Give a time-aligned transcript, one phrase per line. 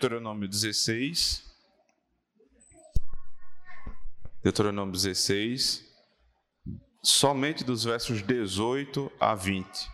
[0.00, 1.44] Deuteronômio 16.
[4.42, 5.84] Deuteronômio 16,
[7.02, 9.90] somente dos versos 18 a 20.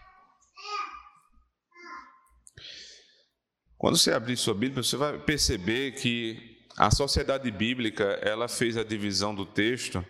[3.76, 8.84] Quando você abrir sua Bíblia, você vai perceber que a sociedade bíblica, ela fez a
[8.84, 10.06] divisão do texto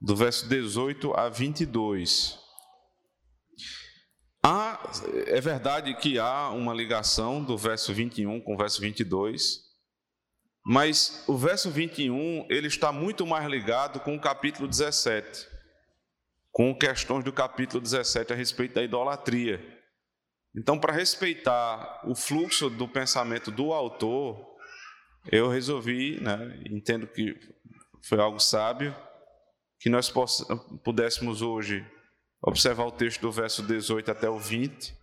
[0.00, 2.38] do verso 18 a 22.
[4.46, 4.78] Há,
[5.26, 9.60] é verdade que há uma ligação do verso 21 com o verso 22,
[10.62, 15.48] mas o verso 21 ele está muito mais ligado com o capítulo 17,
[16.52, 19.64] com questões do capítulo 17 a respeito da idolatria.
[20.54, 24.38] Então, para respeitar o fluxo do pensamento do autor,
[25.32, 27.34] eu resolvi, né, entendo que
[28.06, 28.94] foi algo sábio,
[29.80, 30.12] que nós
[30.84, 31.82] pudéssemos hoje
[32.46, 34.94] observar o texto do verso 18 até o 20.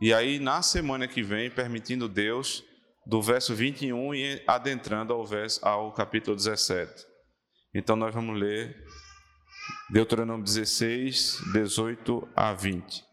[0.00, 2.64] E aí, na semana que vem, permitindo Deus,
[3.06, 7.04] do verso 21 e adentrando ao, verso, ao capítulo 17.
[7.74, 8.82] Então, nós vamos ler
[9.90, 13.04] Deuteronômio 16, 18 a 20.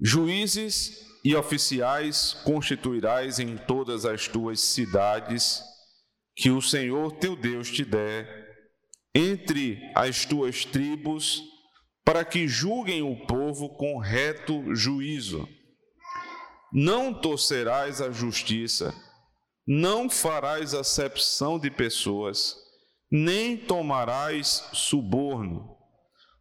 [0.00, 5.62] Juízes e oficiais constituirás em todas as tuas cidades,
[6.36, 8.45] que o Senhor teu Deus te der
[9.16, 11.42] entre as tuas tribos,
[12.04, 15.48] para que julguem o povo com reto juízo.
[16.70, 18.94] Não torcerás a justiça,
[19.66, 22.54] não farás acepção de pessoas,
[23.10, 25.74] nem tomarás suborno,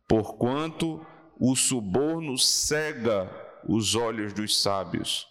[0.05, 1.05] porquanto
[1.39, 3.31] o suborno cega
[3.69, 5.25] os olhos dos sábios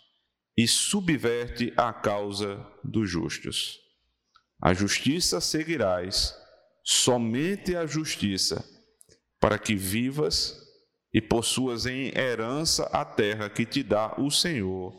[0.57, 3.81] e subverte a causa dos justos.
[4.63, 6.35] A justiça seguirás
[6.85, 8.63] somente a justiça,
[9.41, 10.63] para que vivas
[11.13, 14.95] e possuas em herança a terra que te dá o Senhor,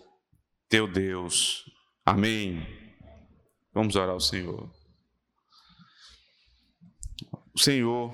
[0.68, 1.69] teu Deus.
[2.03, 2.66] Amém.
[3.72, 4.74] Vamos orar ao Senhor.
[7.56, 8.12] Senhor,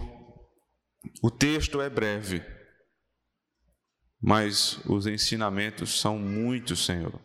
[1.21, 2.43] o texto é breve,
[4.19, 7.19] mas os ensinamentos são muitos, Senhor.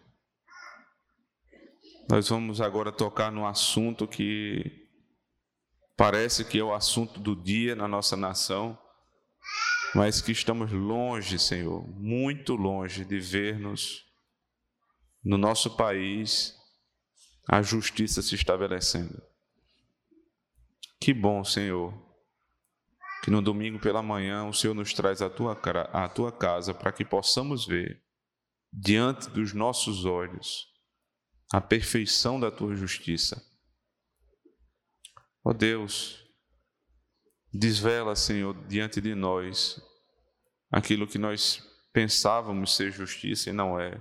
[2.09, 4.86] Nós vamos agora tocar no assunto que
[5.97, 8.79] parece que é o assunto do dia na nossa nação,
[9.95, 14.05] mas que estamos longe, Senhor, muito longe de ver-nos
[15.25, 16.55] no nosso país
[17.49, 19.23] a justiça se estabelecendo.
[21.01, 21.95] Que bom, Senhor,
[23.23, 25.53] que no domingo pela manhã o Senhor nos traz a tua,
[25.93, 28.03] a tua casa para que possamos ver
[28.73, 30.67] diante dos nossos olhos
[31.53, 33.41] a perfeição da tua justiça
[35.47, 36.29] Ó oh Deus,
[37.53, 39.81] desvela, Senhor, diante de nós
[40.73, 41.62] aquilo que nós
[41.93, 43.97] pensávamos ser justiça e não é.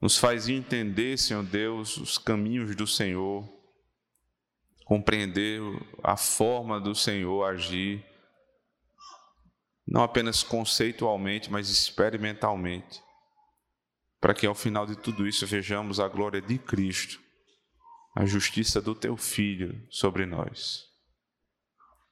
[0.00, 3.44] Nos faz entender, Senhor Deus, os caminhos do Senhor,
[4.84, 5.60] compreender
[6.00, 8.06] a forma do Senhor agir,
[9.84, 13.02] não apenas conceitualmente, mas experimentalmente,
[14.20, 17.29] para que ao final de tudo isso vejamos a glória de Cristo
[18.14, 20.84] a justiça do teu Filho sobre nós.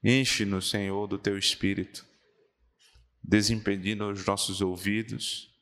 [0.03, 2.07] Enche-nos, Senhor, do teu Espírito,
[3.23, 5.53] desimpedindo os nossos ouvidos,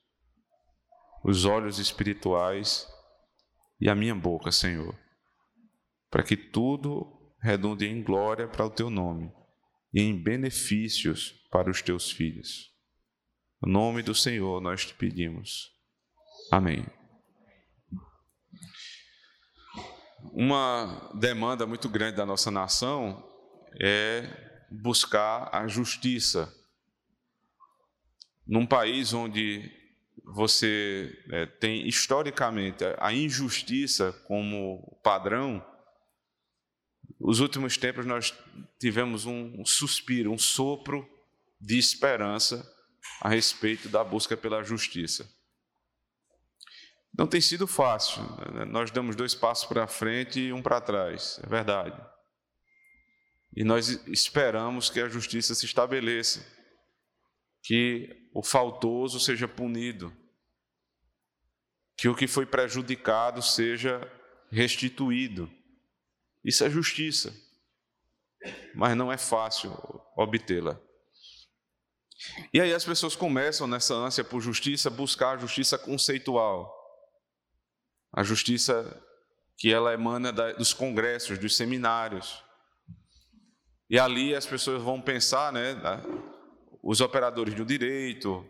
[1.25, 2.87] os olhos espirituais
[3.81, 4.95] e a minha boca, Senhor,
[6.11, 9.33] para que tudo redunde em glória para o teu nome
[9.93, 12.73] e em benefícios para os teus filhos.
[13.63, 15.73] No nome do Senhor nós te pedimos.
[16.51, 16.96] Amém.
[20.33, 23.25] Uma demanda muito grande da nossa nação
[23.81, 24.29] é
[24.71, 26.53] buscar a justiça.
[28.47, 29.71] Num país onde
[30.25, 35.65] você é, tem historicamente a injustiça como padrão,
[37.19, 38.35] os últimos tempos nós
[38.79, 41.09] tivemos um suspiro, um sopro
[41.61, 42.71] de esperança
[43.21, 45.36] a respeito da busca pela justiça.
[47.17, 48.23] Não tem sido fácil.
[48.53, 48.65] Né?
[48.67, 52.01] Nós damos dois passos para frente e um para trás, é verdade.
[53.57, 56.47] E nós esperamos que a justiça se estabeleça,
[57.63, 60.15] que o faltoso seja punido,
[61.97, 64.01] que o que foi prejudicado seja
[64.51, 65.51] restituído.
[66.45, 67.35] Isso é justiça,
[68.75, 69.73] mas não é fácil
[70.15, 70.79] obtê-la.
[72.53, 76.76] E aí as pessoas começam nessa ânsia por justiça, buscar a justiça conceitual
[78.17, 79.01] a justiça
[79.59, 82.43] que ela emana dos congressos, dos seminários.
[83.91, 85.75] E ali as pessoas vão pensar, né,
[86.83, 88.45] os operadores do direito,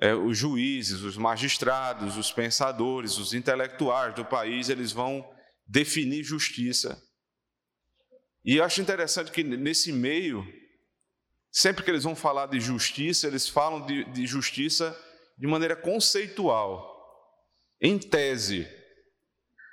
[0.00, 5.28] é, os juízes, os magistrados, os pensadores, os intelectuais do país, eles vão
[5.66, 7.00] definir justiça.
[8.44, 10.46] E eu acho interessante que nesse meio,
[11.50, 14.96] sempre que eles vão falar de justiça, eles falam de, de justiça
[15.36, 16.88] de maneira conceitual,
[17.80, 18.81] em tese.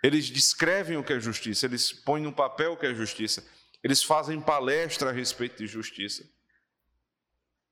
[0.04, 3.46] Eles descrevem o que é justiça, eles põem no papel o que é justiça,
[3.84, 6.24] eles fazem palestra a respeito de justiça.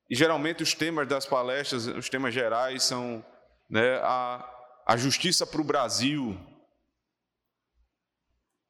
[0.09, 3.25] E geralmente os temas das palestras, os temas gerais são
[3.69, 4.49] né, a,
[4.85, 6.39] a justiça para o Brasil.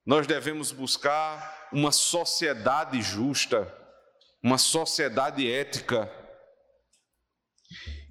[0.06, 3.71] Nós devemos buscar uma sociedade justa,
[4.42, 6.12] uma sociedade ética.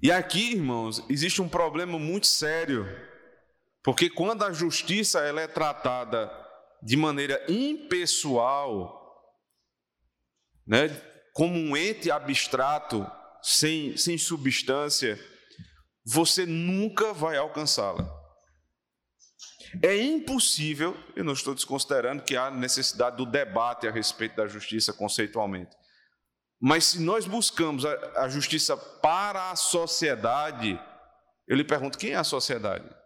[0.01, 2.85] E aqui, irmãos, existe um problema muito sério,
[3.87, 6.29] porque quando a justiça ela é tratada
[6.83, 9.17] de maneira impessoal,
[10.67, 10.89] né,
[11.33, 13.09] como um ente abstrato,
[13.41, 15.17] sem, sem substância,
[16.05, 18.05] você nunca vai alcançá-la.
[19.81, 24.91] É impossível, eu não estou desconsiderando que há necessidade do debate a respeito da justiça
[24.91, 25.73] conceitualmente.
[26.59, 30.77] Mas se nós buscamos a, a justiça para a sociedade,
[31.47, 32.96] eu lhe pergunto: quem é a sociedade?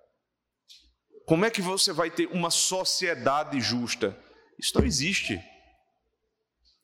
[1.32, 4.20] Como é que você vai ter uma sociedade justa?
[4.60, 5.42] Isso não existe.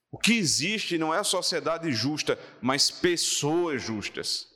[0.09, 4.47] O que existe não é a sociedade justa, mas pessoas justas,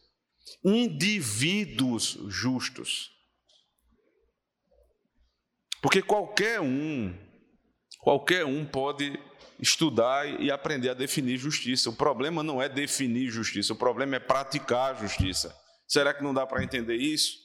[0.63, 3.09] indivíduos justos.
[5.81, 7.13] Porque qualquer um,
[7.99, 9.19] qualquer um pode
[9.59, 11.89] estudar e aprender a definir justiça.
[11.89, 15.53] O problema não é definir justiça, o problema é praticar justiça.
[15.85, 17.40] Será que não dá para entender isso?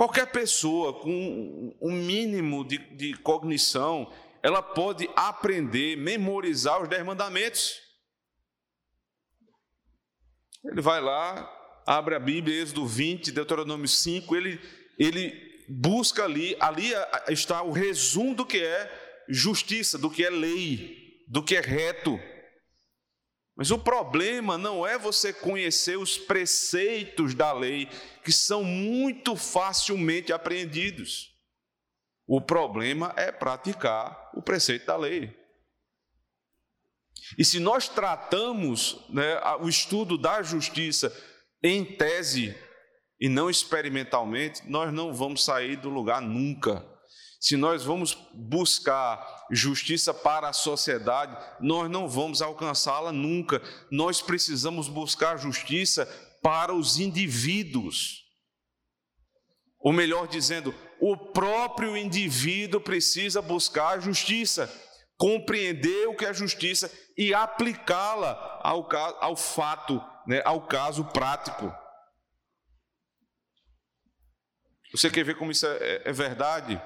[0.00, 4.10] Qualquer pessoa com um mínimo de, de cognição
[4.42, 7.78] ela pode aprender, memorizar os dez mandamentos.
[10.64, 11.46] Ele vai lá,
[11.86, 14.58] abre a Bíblia, Êxodo 20, Deuteronômio 5, ele,
[14.98, 16.92] ele busca ali, ali
[17.28, 20.96] está o resumo do que é justiça, do que é lei,
[21.28, 22.18] do que é reto.
[23.60, 27.90] Mas o problema não é você conhecer os preceitos da lei,
[28.24, 31.36] que são muito facilmente apreendidos.
[32.26, 35.36] O problema é praticar o preceito da lei.
[37.36, 41.14] E se nós tratamos né, o estudo da justiça
[41.62, 42.56] em tese
[43.20, 46.82] e não experimentalmente, nós não vamos sair do lugar nunca.
[47.38, 53.60] Se nós vamos buscar justiça para a sociedade, nós não vamos alcançá-la nunca.
[53.90, 56.06] Nós precisamos buscar justiça
[56.42, 58.24] para os indivíduos.
[59.78, 64.72] Ou melhor dizendo, o próprio indivíduo precisa buscar a justiça,
[65.16, 68.88] compreender o que é justiça e aplicá-la ao,
[69.20, 71.74] ao fato, né, ao caso prático.
[74.92, 76.80] Você quer ver como isso é, é, é verdade?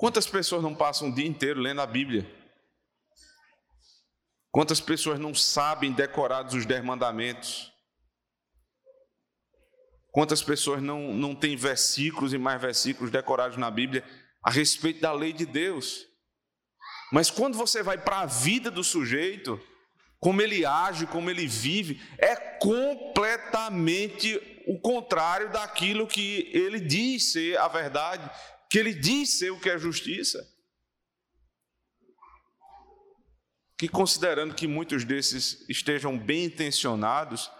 [0.00, 2.26] Quantas pessoas não passam o dia inteiro lendo a Bíblia?
[4.50, 7.70] Quantas pessoas não sabem decorados os dez mandamentos?
[10.10, 14.02] Quantas pessoas não, não têm versículos e mais versículos decorados na Bíblia
[14.42, 16.06] a respeito da lei de Deus?
[17.12, 19.60] Mas quando você vai para a vida do sujeito,
[20.18, 27.58] como ele age, como ele vive, é completamente o contrário daquilo que ele diz ser
[27.58, 28.30] a verdade,
[28.70, 30.48] que ele diz ser o que é justiça.
[33.76, 37.50] Que considerando que muitos desses estejam bem intencionados,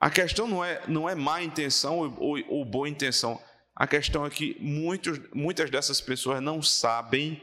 [0.00, 3.40] a questão não é, não é má intenção ou, ou boa intenção.
[3.74, 7.42] A questão é que muitos, muitas dessas pessoas não sabem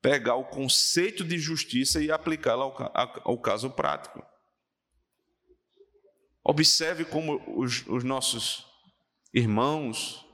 [0.00, 4.24] pegar o conceito de justiça e aplicá-lo ao, ao, caso prático.
[6.42, 8.66] Observe como os, os nossos
[9.32, 10.26] irmãos,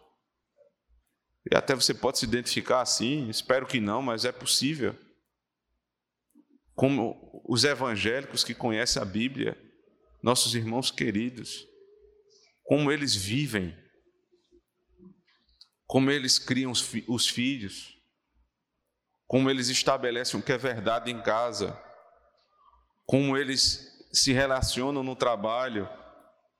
[1.50, 4.94] e até você pode se identificar assim, espero que não, mas é possível.
[6.74, 9.56] Como os evangélicos que conhecem a Bíblia,
[10.22, 11.66] nossos irmãos queridos,
[12.64, 13.74] como eles vivem,
[15.86, 17.96] como eles criam os, fi os filhos,
[19.26, 21.80] como eles estabelecem o que é verdade em casa,
[23.06, 25.88] como eles se relacionam no trabalho,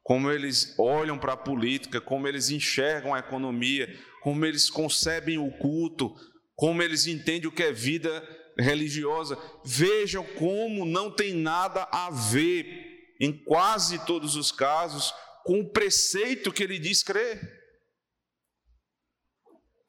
[0.03, 3.87] como eles olham para a política, como eles enxergam a economia,
[4.21, 6.15] como eles concebem o culto,
[6.55, 8.23] como eles entendem o que é vida
[8.59, 9.39] religiosa.
[9.65, 15.13] Vejam como não tem nada a ver em quase todos os casos,
[15.45, 17.41] com o preceito que ele diz crer.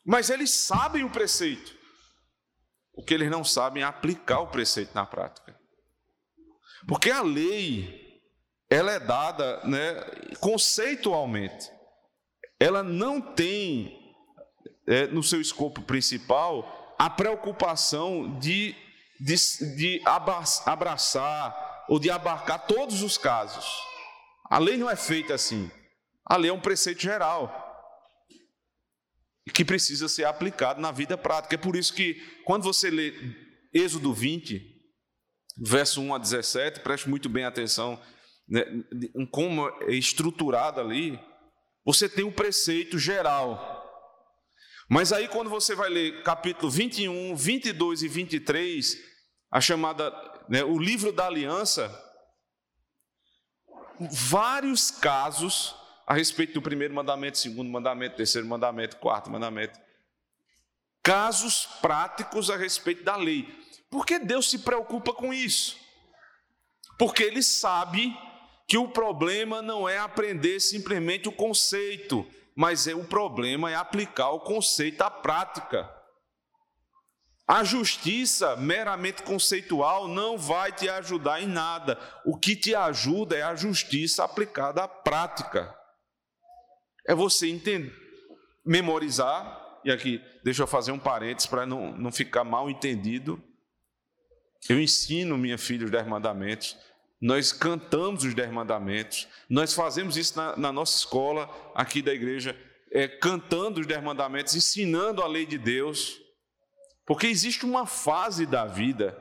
[0.05, 1.77] Mas eles sabem o preceito.
[2.93, 5.57] O que eles não sabem é aplicar o preceito na prática.
[6.87, 8.21] Porque a lei,
[8.69, 9.95] ela é dada né,
[10.39, 11.69] conceitualmente.
[12.59, 13.98] Ela não tem
[14.89, 18.75] é, no seu escopo principal a preocupação de,
[19.19, 19.35] de,
[19.77, 20.01] de
[20.65, 23.65] abraçar ou de abarcar todos os casos.
[24.49, 25.71] A lei não é feita assim.
[26.25, 27.67] A lei é um preceito geral
[29.53, 31.55] que precisa ser aplicado na vida prática.
[31.55, 33.13] É por isso que, quando você lê
[33.73, 34.61] Êxodo 20,
[35.57, 37.99] verso 1 a 17, preste muito bem atenção
[38.47, 38.63] né,
[39.15, 41.19] em como é estruturado ali,
[41.85, 43.78] você tem o um preceito geral.
[44.89, 48.97] Mas aí, quando você vai ler capítulo 21, 22 e 23,
[49.51, 50.11] a chamada,
[50.49, 51.95] né, o livro da aliança,
[53.99, 55.75] vários casos
[56.07, 59.79] a respeito do primeiro mandamento, segundo mandamento, terceiro mandamento, quarto mandamento.
[61.03, 63.47] Casos práticos a respeito da lei.
[63.91, 65.77] Por que Deus se preocupa com isso?
[66.97, 68.17] Porque Ele sabe
[68.67, 72.27] que o problema não é aprender simplesmente o conceito,
[72.59, 75.89] mas é o problema é aplicar o conceito à prática.
[77.47, 81.97] A justiça meramente conceitual não vai te ajudar em nada.
[82.25, 85.73] O que te ajuda é a justiça aplicada à prática
[87.07, 87.95] é você entender,
[88.65, 93.41] memorizar, e aqui deixa eu fazer um parênteses para não, não ficar mal entendido.
[94.67, 96.77] Eu ensino minha filha os dez mandamentos,
[97.21, 102.57] nós cantamos os dez mandamentos, nós fazemos isso na, na nossa escola aqui da igreja,
[102.91, 106.19] é, cantando os dez mandamentos, ensinando a lei de Deus,
[107.05, 109.17] porque existe uma fase da vida,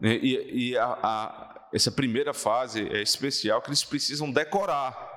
[0.00, 5.14] né, e, e a, a, essa primeira fase é especial que eles precisam decorar.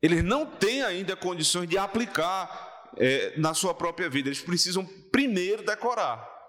[0.00, 5.64] Eles não têm ainda condições de aplicar é, na sua própria vida, eles precisam primeiro
[5.64, 6.39] decorar.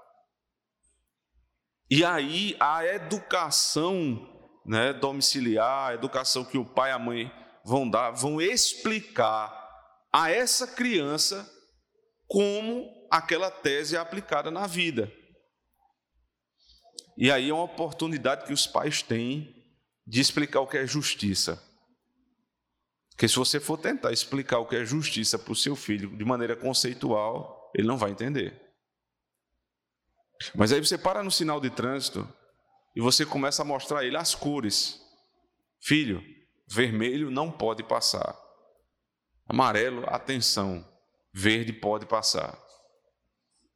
[1.91, 4.25] E aí a educação
[4.65, 7.29] né, domiciliar, a educação que o pai e a mãe
[7.65, 9.51] vão dar, vão explicar
[10.13, 11.45] a essa criança
[12.29, 15.11] como aquela tese é aplicada na vida.
[17.17, 19.53] E aí é uma oportunidade que os pais têm
[20.07, 21.61] de explicar o que é justiça.
[23.09, 26.23] Porque se você for tentar explicar o que é justiça para o seu filho de
[26.23, 28.70] maneira conceitual, ele não vai entender.
[30.55, 32.27] Mas aí você para no sinal de trânsito
[32.95, 34.99] e você começa a mostrar a ele as cores.
[35.79, 36.23] Filho,
[36.67, 38.37] vermelho não pode passar.
[39.47, 40.87] Amarelo, atenção.
[41.33, 42.57] Verde pode passar.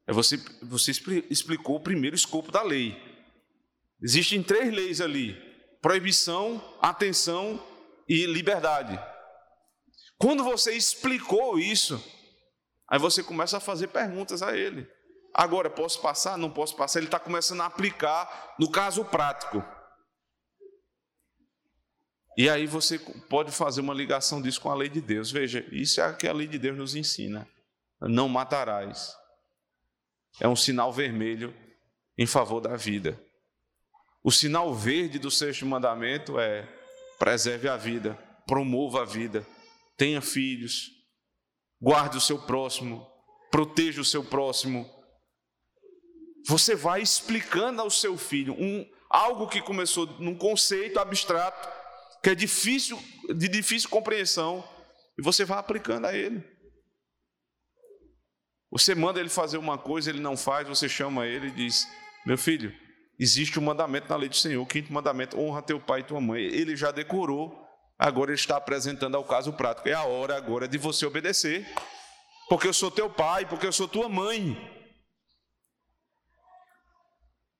[0.06, 0.92] É você, você
[1.30, 2.96] explicou o primeiro escopo da lei.
[4.00, 5.34] Existem três leis ali:
[5.82, 7.62] proibição, atenção
[8.08, 8.98] e liberdade.
[10.18, 12.02] Quando você explicou isso,
[12.88, 14.88] aí você começa a fazer perguntas a ele.
[15.36, 16.38] Agora, posso passar?
[16.38, 16.98] Não posso passar?
[16.98, 19.62] Ele está começando a aplicar no caso prático.
[22.38, 25.30] E aí você pode fazer uma ligação disso com a lei de Deus.
[25.30, 27.48] Veja, isso é o que a lei de Deus nos ensina.
[28.00, 29.14] Não matarás.
[30.40, 31.54] É um sinal vermelho
[32.16, 33.20] em favor da vida.
[34.22, 36.66] O sinal verde do sexto mandamento é
[37.18, 38.14] preserve a vida,
[38.46, 39.46] promova a vida
[39.96, 40.90] tenha filhos,
[41.80, 43.06] guarde o seu próximo,
[43.50, 44.88] proteja o seu próximo.
[46.46, 51.68] Você vai explicando ao seu filho um, algo que começou num conceito abstrato,
[52.22, 52.98] que é difícil,
[53.34, 54.66] de difícil compreensão,
[55.18, 56.42] e você vai aplicando a ele.
[58.70, 61.88] Você manda ele fazer uma coisa, ele não faz, você chama ele e diz:
[62.24, 62.74] Meu filho,
[63.18, 66.20] existe um mandamento na lei do Senhor, o quinto mandamento, honra teu pai e tua
[66.20, 66.42] mãe.
[66.42, 67.66] Ele já decorou,
[67.98, 69.88] Agora ele está apresentando ao caso prático.
[69.88, 71.66] É a hora agora de você obedecer.
[72.48, 74.75] Porque eu sou teu pai, porque eu sou tua mãe.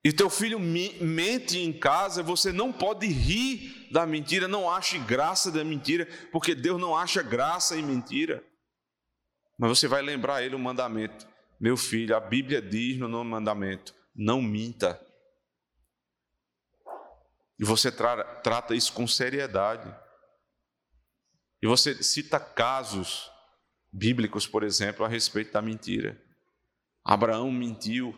[0.07, 5.51] E teu filho mente em casa, você não pode rir da mentira, não ache graça
[5.51, 8.41] da mentira, porque Deus não acha graça em mentira.
[9.59, 11.27] Mas você vai lembrar ele o mandamento.
[11.59, 15.05] Meu filho, a Bíblia diz no nome mandamento: não minta.
[17.59, 19.93] E você tra trata isso com seriedade.
[21.61, 23.29] E você cita casos
[23.93, 26.17] bíblicos, por exemplo, a respeito da mentira.
[27.05, 28.17] Abraão mentiu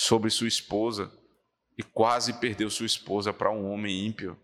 [0.00, 1.12] sobre sua esposa
[1.76, 4.34] e quase perdeu sua esposa para um homem ímpio.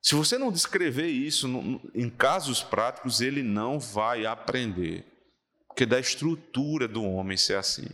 [0.00, 1.48] Se você não descrever isso
[1.92, 5.04] em casos práticos, ele não vai aprender,
[5.66, 7.88] porque da estrutura do homem ser assim.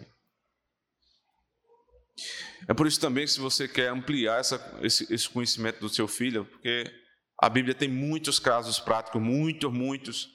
[2.69, 6.07] É por isso também que se você quer ampliar essa, esse, esse conhecimento do seu
[6.07, 6.93] filho, porque
[7.41, 10.29] a Bíblia tem muitos casos práticos, muitos, muitos,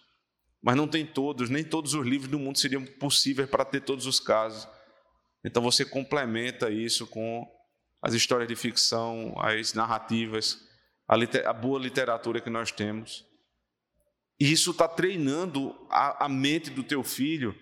[0.60, 4.08] mas não tem todos, nem todos os livros do mundo seriam possíveis para ter todos
[4.08, 4.68] os casos.
[5.44, 7.46] Então você complementa isso com
[8.02, 10.60] as histórias de ficção, as narrativas,
[11.08, 11.16] a,
[11.50, 13.26] a boa literatura que nós temos.
[14.40, 17.56] E isso está treinando a, a mente do teu filho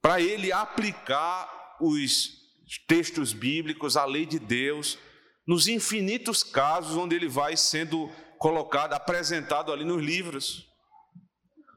[0.00, 2.42] para ele aplicar os
[2.86, 4.98] textos bíblicos, a lei de Deus,
[5.46, 10.66] nos infinitos casos onde ele vai sendo colocado, apresentado ali nos livros.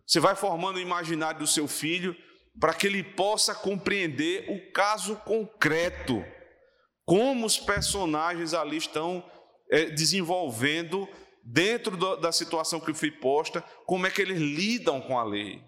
[0.06, 2.16] Você vai formando o imaginário do seu filho
[2.60, 6.24] para que ele possa compreender o caso concreto,
[7.06, 9.24] como os personagens ali estão
[9.70, 11.08] é, desenvolvendo
[11.44, 15.62] dentro do, da situação que foi posta, como é que eles lidam com a lei.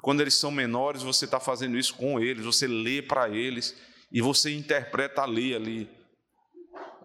[0.00, 3.76] Quando eles são menores, você está fazendo isso com eles, você lê para eles
[4.12, 5.90] e você interpreta a lei ali.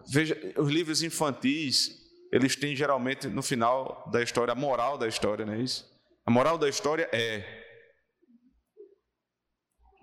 [0.07, 1.89] Veja, os livros infantis,
[2.31, 5.91] eles têm geralmente no final da história a moral da história, não é isso?
[6.25, 7.62] A moral da história é.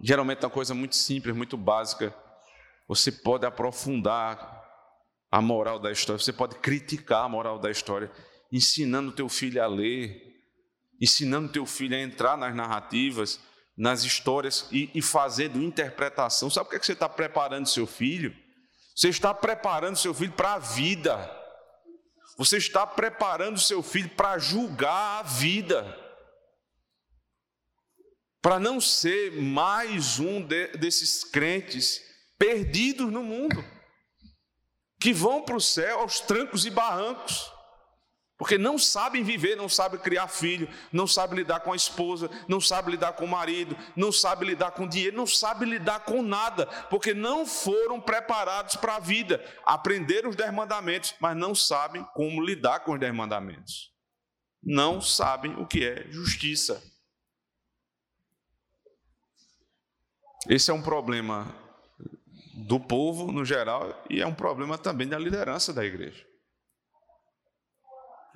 [0.02, 2.14] Geralmente é uma coisa muito simples, muito básica.
[2.88, 4.58] Você pode aprofundar
[5.30, 8.10] a moral da história, você pode criticar a moral da história,
[8.50, 10.20] ensinando teu filho a ler,
[11.00, 13.38] ensinando teu filho a entrar nas narrativas,
[13.76, 16.50] nas histórias e, e fazendo interpretação.
[16.50, 18.34] Sabe o que, é que você está preparando seu filho?
[18.96, 21.36] Você está preparando seu filho para a vida.
[22.36, 25.96] Você está preparando seu filho para julgar a vida.
[28.42, 32.00] Para não ser mais um de, desses crentes
[32.38, 33.62] perdidos no mundo,
[34.98, 37.50] que vão para o céu aos trancos e barrancos.
[38.38, 42.58] Porque não sabem viver, não sabem criar filho, não sabem lidar com a esposa, não
[42.58, 46.64] sabem lidar com o marido, não sabem lidar com dinheiro, não sabem lidar com nada,
[46.88, 49.44] porque não foram preparados para a vida.
[49.66, 53.90] Aprenderam os dez mandamentos, mas não sabem como lidar com os dez mandamentos.
[54.62, 56.82] Não sabem o que é justiça.
[60.48, 61.54] Esse é um problema
[62.54, 66.26] do povo no geral e é um problema também da liderança da igreja.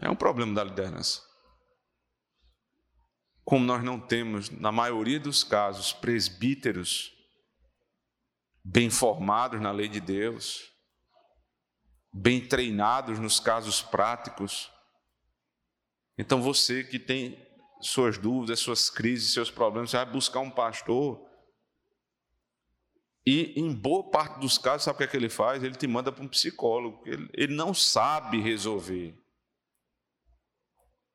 [0.00, 1.22] É um problema da liderança.
[3.44, 7.12] Como nós não temos, na maioria dos casos, presbíteros
[8.64, 10.72] bem formados na lei de Deus,
[12.12, 14.70] bem treinados nos casos práticos.
[16.16, 17.38] Então você que tem
[17.80, 21.20] suas dúvidas, suas crises, seus problemas, vai buscar um pastor.
[23.26, 25.62] E em boa parte dos casos, sabe o que, é que ele faz?
[25.62, 27.02] Ele te manda para um psicólogo.
[27.06, 29.14] Ele, ele não sabe resolver.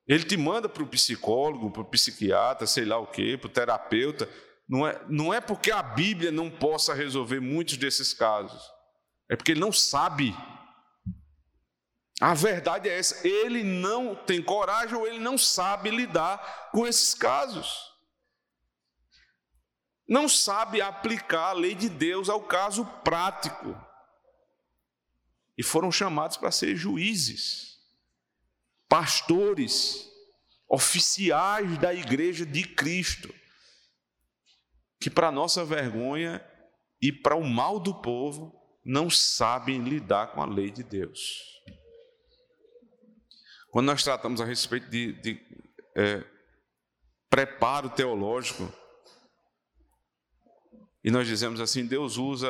[0.08, 3.52] Ele te manda para o psicólogo, para o psiquiatra, sei lá o quê, para o
[3.52, 4.28] terapeuta.
[4.68, 8.62] Não é, não é porque a Bíblia não possa resolver muitos desses casos,
[9.28, 10.32] é porque ele não sabe.
[12.20, 17.14] A verdade é essa: ele não tem coragem ou ele não sabe lidar com esses
[17.14, 17.89] casos.
[20.10, 23.80] Não sabe aplicar a lei de Deus ao caso prático.
[25.56, 27.78] E foram chamados para ser juízes
[28.88, 30.10] pastores,
[30.68, 33.32] oficiais da igreja de Cristo,
[34.98, 36.44] que, para nossa vergonha
[37.00, 38.52] e para o mal do povo,
[38.84, 41.62] não sabem lidar com a lei de Deus.
[43.70, 45.40] Quando nós tratamos a respeito de, de
[45.94, 46.24] é,
[47.28, 48.79] preparo teológico,
[51.02, 52.48] e nós dizemos assim: Deus usa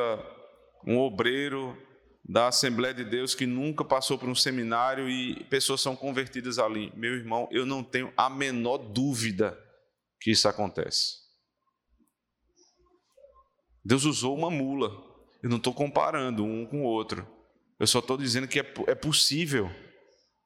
[0.86, 1.76] um obreiro
[2.24, 6.92] da Assembleia de Deus que nunca passou por um seminário e pessoas são convertidas ali.
[6.94, 9.58] Meu irmão, eu não tenho a menor dúvida
[10.20, 11.18] que isso acontece.
[13.84, 14.90] Deus usou uma mula.
[15.42, 17.26] Eu não estou comparando um com o outro.
[17.78, 19.70] Eu só estou dizendo que é, é possível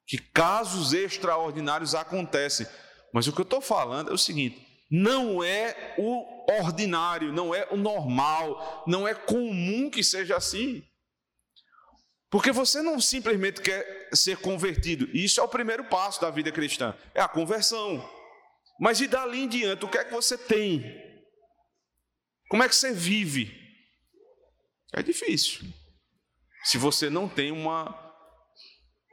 [0.07, 2.67] que casos extraordinários acontecem.
[3.13, 7.67] Mas o que eu estou falando é o seguinte: não é o ordinário, não é
[7.71, 10.83] o normal, não é comum que seja assim.
[12.31, 15.09] Porque você não simplesmente quer ser convertido.
[15.17, 18.05] Isso é o primeiro passo da vida cristã, é a conversão.
[18.81, 21.01] Mas e dali em diante, o que é que você tem?
[22.49, 23.57] Como é que você vive?
[24.93, 25.65] É difícil.
[26.65, 27.95] Se você não tem uma,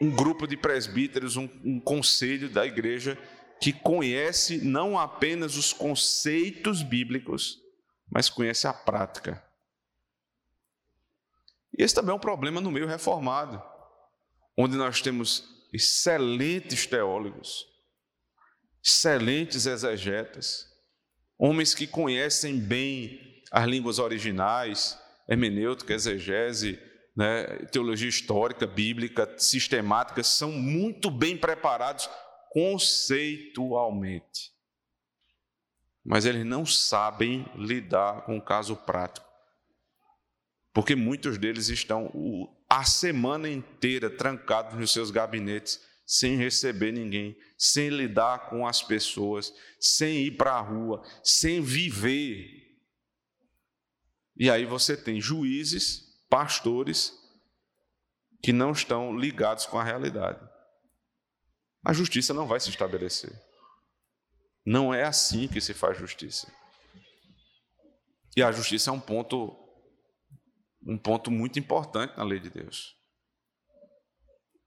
[0.01, 3.17] um grupo de presbíteros, um, um conselho da igreja
[3.61, 7.59] que conhece não apenas os conceitos bíblicos,
[8.09, 9.41] mas conhece a prática.
[11.77, 13.61] E esse também é um problema no meio reformado,
[14.57, 17.67] onde nós temos excelentes teólogos,
[18.83, 20.65] excelentes exegetas,
[21.37, 24.97] homens que conhecem bem as línguas originais,
[25.29, 26.79] hermenêutica, exegese,
[27.15, 32.09] né, teologia histórica, bíblica, sistemática, são muito bem preparados
[32.51, 34.51] conceitualmente.
[36.03, 39.29] Mas eles não sabem lidar com o caso prático.
[40.73, 42.09] porque muitos deles estão
[42.69, 49.53] a semana inteira trancados nos seus gabinetes, sem receber ninguém, sem lidar com as pessoas,
[49.79, 52.45] sem ir para a rua, sem viver.
[54.37, 57.13] E aí você tem juízes, pastores,
[58.41, 60.39] que não estão ligados com a realidade.
[61.83, 63.31] A justiça não vai se estabelecer.
[64.65, 66.51] Não é assim que se faz justiça.
[68.35, 69.57] E a justiça é um ponto
[70.83, 72.95] um ponto muito importante na lei de Deus.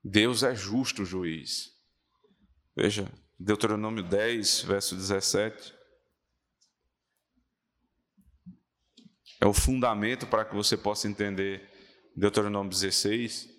[0.03, 1.73] Deus é justo juiz.
[2.77, 5.75] Veja, Deuteronômio 10, verso 17.
[9.41, 11.69] É o fundamento para que você possa entender
[12.17, 13.54] Deuteronômio 16.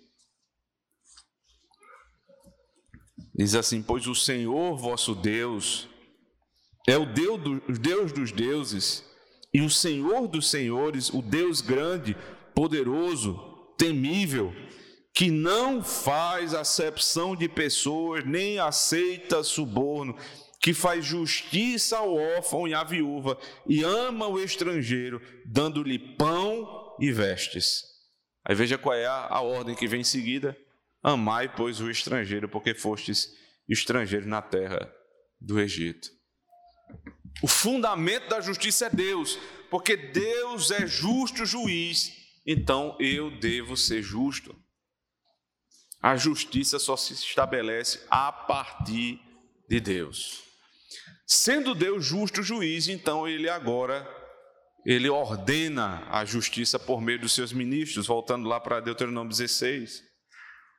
[3.36, 5.88] Diz assim: Pois o Senhor vosso Deus
[6.88, 9.04] é o Deus, do, Deus dos deuses
[9.52, 12.16] e o Senhor dos senhores, o Deus grande,
[12.54, 13.38] poderoso,
[13.76, 14.54] temível,
[15.14, 20.16] que não faz acepção de pessoas, nem aceita suborno,
[20.60, 27.12] que faz justiça ao órfão e à viúva, e ama o estrangeiro, dando-lhe pão e
[27.12, 27.82] vestes.
[28.44, 30.56] Aí veja qual é a, ordem que vem em seguida:
[31.12, 33.28] amai, pois, o estrangeiro, porque fostes
[33.68, 34.92] estrangeiros na terra
[35.40, 36.08] do Egito.
[37.42, 39.38] O fundamento da justiça é Deus,
[39.70, 44.54] porque Deus é justo juiz então eu devo ser justo.
[46.00, 49.20] A justiça só se estabelece a partir
[49.68, 50.44] de Deus.
[51.26, 54.08] Sendo Deus justo juiz, então ele agora
[54.84, 60.04] ele ordena a justiça por meio dos seus ministros, voltando lá para Deuteronômio 16.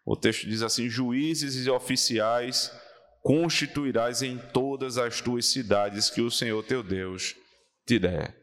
[0.10, 2.72] O texto diz assim: Juízes e oficiais
[3.22, 7.36] constituirás em todas as tuas cidades que o Senhor teu Deus
[7.86, 8.34] te der.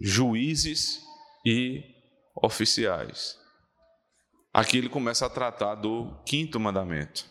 [0.00, 1.00] Juízes
[1.46, 1.84] e
[2.34, 3.38] oficiais.
[4.52, 7.24] Aqui ele começa a tratar do quinto mandamento.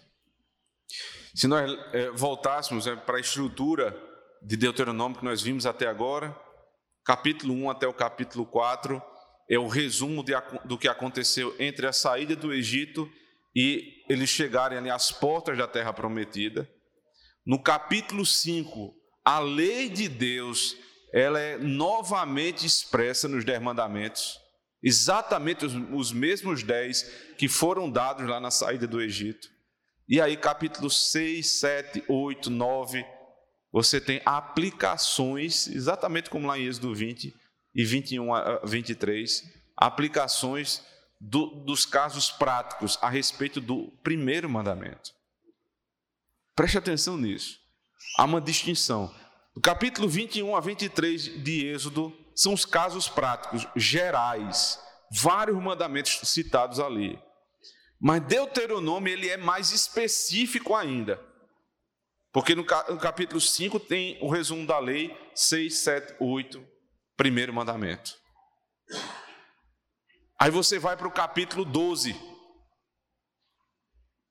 [1.36, 3.93] Se nós é, voltássemos é, para a estrutura
[4.41, 6.34] de Deuteronômio que nós vimos até agora,
[7.03, 9.11] capítulo 1 até o capítulo 4
[9.51, 10.31] é o resumo de,
[10.63, 13.11] do que aconteceu entre a saída do Egito
[13.53, 16.69] e eles chegarem ali às portas da terra prometida.
[17.45, 20.77] No capítulo 5, a lei de Deus
[21.13, 24.39] ela é novamente expressa nos Dez Mandamentos,
[24.81, 27.03] exatamente os, os mesmos dez
[27.37, 29.49] que foram dados lá na saída do Egito.
[30.07, 33.05] E aí, capítulos 6, 7, 8, 9,
[33.69, 37.40] você tem aplicações, exatamente como lá em Êxodo 20
[37.73, 39.43] e 21 a 23,
[39.75, 40.84] aplicações
[41.19, 45.12] do, dos casos práticos a respeito do primeiro mandamento.
[46.55, 47.60] Preste atenção nisso.
[48.17, 49.13] Há uma distinção.
[49.53, 54.79] Do capítulo 21 a 23 de Êxodo são os casos práticos gerais,
[55.12, 57.19] vários mandamentos citados ali.
[57.99, 61.19] Mas Deuteronômio ele é mais específico ainda.
[62.31, 66.65] Porque no capítulo 5 tem o resumo da lei 6, 7, 8,
[67.17, 68.15] primeiro mandamento.
[70.39, 72.15] Aí você vai para o capítulo 12.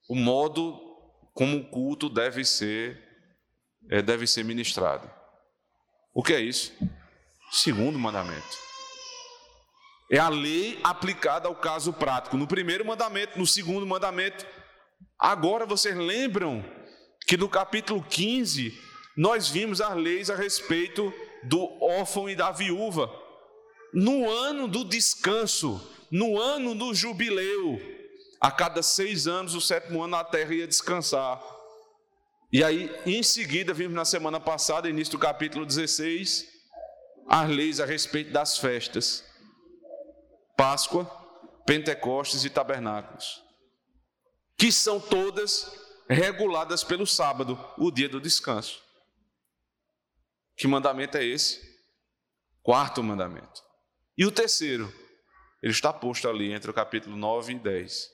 [0.08, 0.78] O modo
[1.32, 3.10] como o culto deve ser
[3.88, 5.10] é, deve ser ministrado.
[6.12, 6.72] O que é isso?
[7.52, 8.58] Segundo mandamento.
[10.10, 12.36] É a lei aplicada ao caso prático.
[12.36, 14.44] No primeiro mandamento, no segundo mandamento.
[15.18, 16.64] Agora vocês lembram
[17.26, 18.76] que no capítulo 15
[19.16, 21.12] nós vimos as leis a respeito
[21.44, 23.10] do órfão e da viúva.
[23.92, 27.80] No ano do descanso, no ano do jubileu,
[28.40, 31.42] a cada seis anos, o sétimo ano, a terra ia descansar.
[32.52, 36.48] E aí, em seguida, vimos na semana passada, início do capítulo 16,
[37.28, 39.24] as leis a respeito das festas:
[40.56, 41.04] Páscoa,
[41.64, 43.42] Pentecostes e Tabernáculos,
[44.56, 45.70] que são todas
[46.08, 48.82] reguladas pelo sábado, o dia do descanso.
[50.60, 51.58] Que mandamento é esse?
[52.62, 53.62] Quarto mandamento.
[54.14, 54.92] E o terceiro?
[55.62, 58.10] Ele está posto ali entre o capítulo 9 e 10.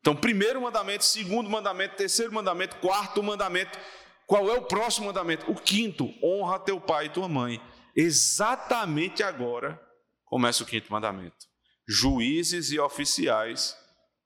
[0.00, 3.78] Então, primeiro mandamento, segundo mandamento, terceiro mandamento, quarto mandamento.
[4.26, 5.48] Qual é o próximo mandamento?
[5.48, 7.62] O quinto, honra teu pai e tua mãe.
[7.94, 9.80] Exatamente agora
[10.24, 11.46] começa o quinto mandamento.
[11.86, 13.76] Juízes e oficiais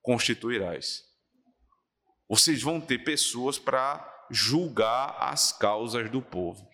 [0.01, 1.03] constituirás.
[2.27, 6.66] Vocês vão ter pessoas para julgar as causas do povo.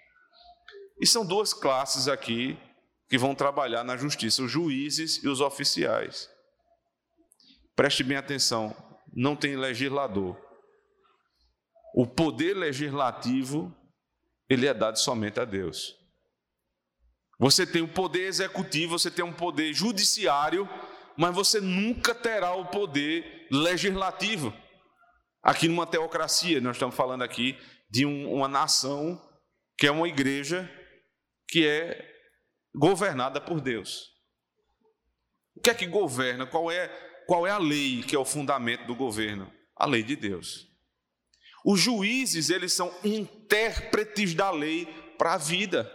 [1.00, 2.58] E são duas classes aqui
[3.10, 6.30] que vão trabalhar na justiça: os juízes e os oficiais.
[7.76, 8.76] Preste bem atenção,
[9.14, 10.40] não tem legislador.
[11.96, 13.76] O poder legislativo,
[14.50, 15.96] ele é dado somente a Deus.
[17.40, 20.68] Você tem o poder executivo, você tem um poder judiciário,
[21.18, 24.54] mas você nunca terá o poder legislativo.
[25.44, 27.58] Aqui numa teocracia, nós estamos falando aqui
[27.90, 29.22] de um, uma nação
[29.78, 30.70] que é uma igreja
[31.54, 32.12] que é
[32.74, 34.10] governada por Deus.
[35.56, 36.48] O que é que governa?
[36.48, 36.88] Qual é,
[37.28, 39.54] qual é a lei que é o fundamento do governo?
[39.76, 40.68] A lei de Deus.
[41.64, 45.88] Os juízes, eles são intérpretes da lei para a vida.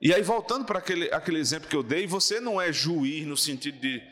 [0.00, 3.36] E aí, voltando para aquele, aquele exemplo que eu dei, você não é juiz no
[3.36, 4.02] sentido de,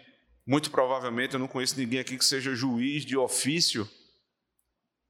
[0.46, 3.90] muito provavelmente, eu não conheço ninguém aqui que seja juiz de ofício,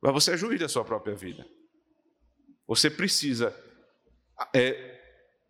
[0.00, 1.46] mas você é juiz da sua própria vida.
[2.70, 3.52] Você precisa,
[4.54, 4.96] é,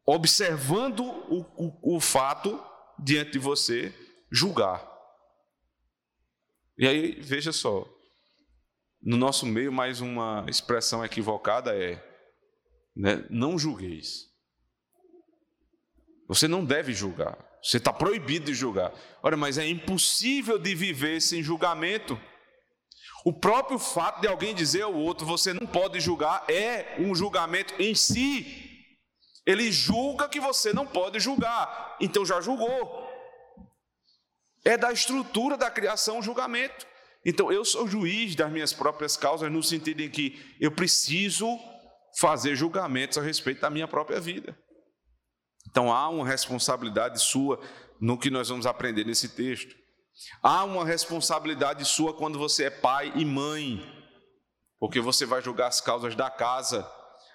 [0.07, 2.59] observando o, o, o fato
[2.99, 3.95] diante de você,
[4.33, 4.83] julgar.
[6.79, 7.87] E aí, veja só,
[9.03, 12.03] no nosso meio, mais uma expressão equivocada é:
[12.97, 14.31] né, não julgueis.
[16.27, 17.37] Você não deve julgar.
[17.63, 18.95] Você está proibido de julgar.
[19.23, 22.19] Ora, mas é impossível de viver sem julgamento.
[23.25, 27.75] O próprio fato de alguém dizer ao outro, você não pode julgar, é um julgamento
[27.79, 28.69] em si.
[29.45, 33.09] Ele julga que você não pode julgar, então já julgou.
[34.65, 36.87] É da estrutura da criação o julgamento.
[37.25, 41.59] Então eu sou juiz das minhas próprias causas, no sentido em que eu preciso
[42.19, 44.57] fazer julgamentos a respeito da minha própria vida.
[45.69, 47.61] Então há uma responsabilidade sua
[48.01, 49.80] no que nós vamos aprender nesse texto.
[50.43, 53.81] Há uma responsabilidade sua quando você é pai e mãe,
[54.79, 56.89] porque você vai julgar as causas da casa.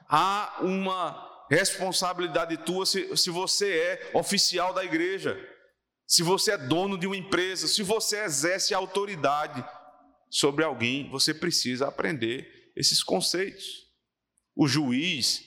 [0.07, 5.37] Há uma responsabilidade tua se, se você é oficial da igreja,
[6.07, 9.63] se você é dono de uma empresa, se você exerce autoridade
[10.29, 13.65] sobre alguém, você precisa aprender esses conceitos.
[14.55, 15.43] O juiz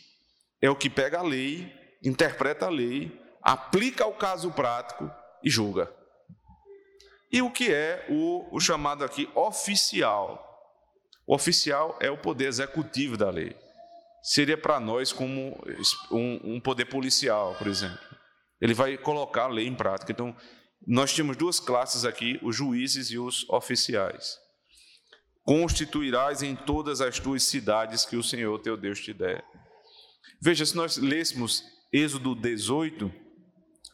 [0.61, 5.11] é o que pega a lei interpreta a lei, aplica ao caso prático
[5.43, 5.93] e julga.
[7.31, 10.45] E o que é o, o chamado aqui oficial?
[11.27, 13.55] O oficial é o poder executivo da lei.
[14.23, 15.63] Seria para nós como
[16.11, 17.99] um, um poder policial, por exemplo.
[18.61, 20.11] Ele vai colocar a lei em prática.
[20.11, 20.35] Então,
[20.87, 24.39] nós temos duas classes aqui, os juízes e os oficiais.
[25.45, 29.45] Constituirás em todas as tuas cidades que o Senhor teu Deus te der.
[30.41, 33.11] Veja, se nós lêssemos Êxodo 18,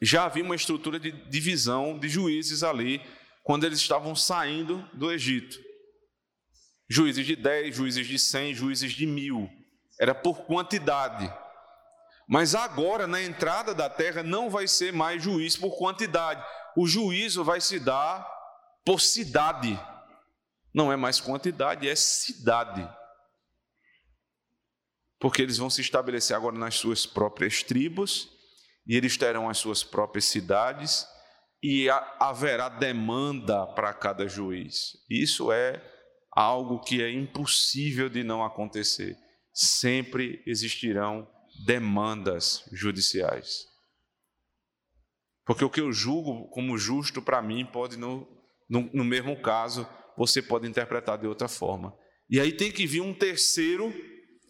[0.03, 3.01] já havia uma estrutura de divisão de juízes ali,
[3.45, 5.57] quando eles estavam saindo do Egito.
[6.89, 9.49] Juízes de 10, juízes de 100, juízes de mil.
[10.01, 11.33] Era por quantidade.
[12.27, 16.45] Mas agora, na entrada da terra, não vai ser mais juiz por quantidade.
[16.77, 18.29] O juízo vai se dar
[18.85, 19.79] por cidade.
[20.75, 22.85] Não é mais quantidade, é cidade
[25.25, 28.29] porque eles vão se estabelecer agora nas suas próprias tribos,
[28.87, 31.09] e eles terão as suas próprias cidades,
[31.67, 31.89] e
[32.21, 34.99] haverá demanda para cada juiz.
[35.09, 35.83] Isso é
[36.31, 39.17] algo que é impossível de não acontecer.
[39.51, 41.27] Sempre existirão
[41.65, 43.65] demandas judiciais.
[45.47, 48.29] Porque o que eu julgo como justo para mim pode, no,
[48.69, 51.97] no, no mesmo caso, você pode interpretar de outra forma.
[52.29, 53.91] E aí tem que vir um terceiro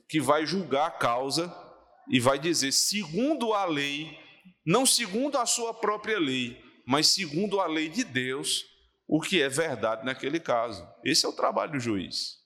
[0.09, 1.55] que vai julgar a causa
[2.11, 4.19] e vai dizer, segundo a lei,
[4.67, 8.65] não segundo a sua própria lei, mas segundo a lei de Deus,
[9.07, 10.87] o que é verdade naquele caso.
[11.05, 12.39] Esse é o trabalho do juiz.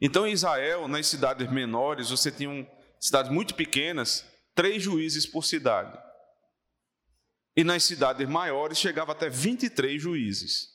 [0.00, 2.66] Então, em Israel, nas cidades menores, você tinha um,
[2.98, 5.96] cidades muito pequenas, três juízes por cidade.
[7.56, 10.68] E nas cidades maiores chegava até 23 juízes.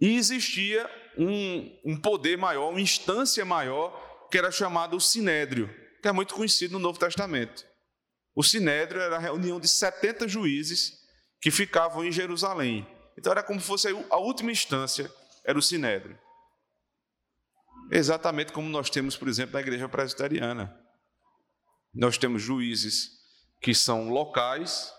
[0.00, 5.68] E existia um, um poder maior, uma instância maior que era chamado o Sinédrio,
[6.00, 7.66] que é muito conhecido no Novo Testamento.
[8.34, 11.01] O Sinédrio era a reunião de 70 juízes
[11.42, 12.86] que ficavam em Jerusalém.
[13.18, 15.12] Então era como se fosse a última instância,
[15.44, 16.18] era o Sinédrio.
[17.90, 20.74] Exatamente como nós temos, por exemplo, na igreja presbiteriana.
[21.92, 23.10] Nós temos juízes
[23.60, 24.90] que são locais,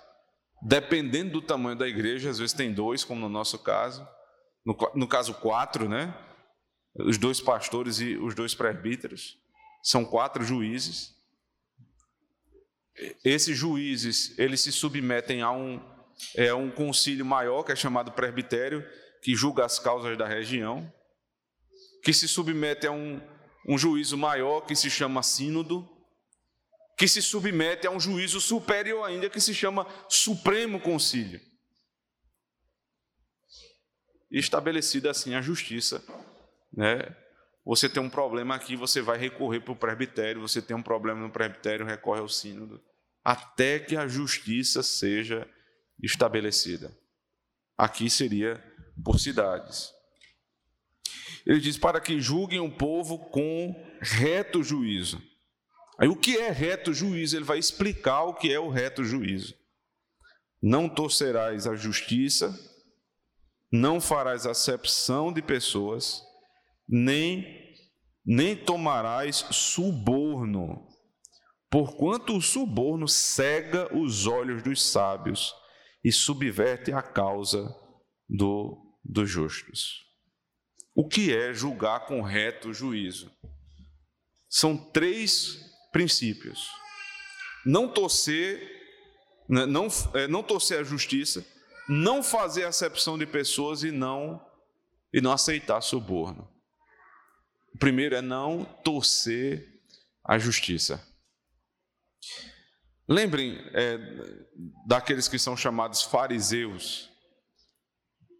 [0.61, 4.07] dependendo do tamanho da igreja, às vezes tem dois, como no nosso caso,
[4.65, 6.13] no, no caso quatro, né?
[6.95, 9.37] os dois pastores e os dois presbíteros,
[9.81, 11.15] são quatro juízes.
[13.25, 15.81] Esses juízes, eles se submetem a um,
[16.35, 18.87] é, um concílio maior, que é chamado presbitério,
[19.21, 20.91] que julga as causas da região,
[22.03, 23.21] que se submete a um,
[23.67, 25.87] um juízo maior, que se chama sínodo,
[26.97, 31.41] que se submete a um juízo superior ainda, que se chama Supremo Concílio.
[34.31, 36.03] E estabelecida assim a justiça
[36.75, 37.15] né,
[37.65, 41.19] você tem um problema aqui, você vai recorrer para o presbitério, você tem um problema
[41.21, 42.83] no presbitério, recorre ao sínodo,
[43.23, 45.47] até que a justiça seja
[46.01, 46.95] estabelecida.
[47.77, 48.63] Aqui seria
[49.03, 49.91] por cidades.
[51.45, 55.21] Ele diz: para que julguem o povo com reto juízo.
[55.99, 57.35] Aí o que é reto juízo?
[57.35, 59.53] Ele vai explicar o que é o reto juízo.
[60.61, 62.57] Não torcerás a justiça,
[63.71, 66.21] não farás acepção de pessoas,
[66.87, 67.45] nem,
[68.25, 70.87] nem tomarás suborno,
[71.69, 75.53] porquanto o suborno cega os olhos dos sábios
[76.03, 77.73] e subverte a causa
[78.27, 80.03] do, dos justos.
[80.95, 83.31] O que é julgar com reto juízo?
[84.49, 85.59] São três
[85.91, 86.69] princípios.
[87.65, 88.69] Não torcer,
[89.49, 91.45] né, não, é, não torcer a justiça,
[91.87, 94.45] não fazer acepção de pessoas e não,
[95.11, 96.47] e não aceitar suborno.
[97.73, 99.81] O primeiro é não torcer
[100.23, 101.03] a justiça.
[103.13, 103.99] Lembrem é,
[104.87, 107.11] daqueles que são chamados fariseus.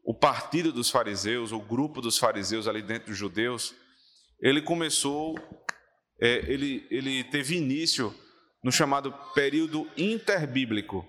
[0.04, 3.76] O partido dos fariseus, o grupo dos fariseus ali dentro dos judeus,
[4.42, 5.36] ele começou
[6.20, 8.16] é, ele, ele teve início
[8.64, 11.06] no chamado período interbíblico,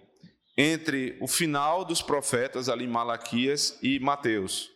[0.58, 4.68] entre o final dos profetas, ali Malaquias e Mateus,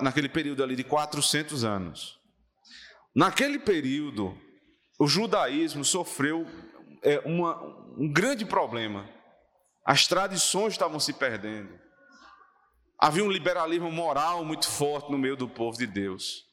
[0.00, 2.20] naquele período ali de 400 anos.
[3.12, 4.38] Naquele período,
[4.96, 6.46] o judaísmo sofreu
[7.04, 7.62] é, uma,
[7.96, 9.08] um grande problema.
[9.84, 11.78] As tradições estavam se perdendo.
[12.98, 16.46] Havia um liberalismo moral muito forte no meio do povo de Deus.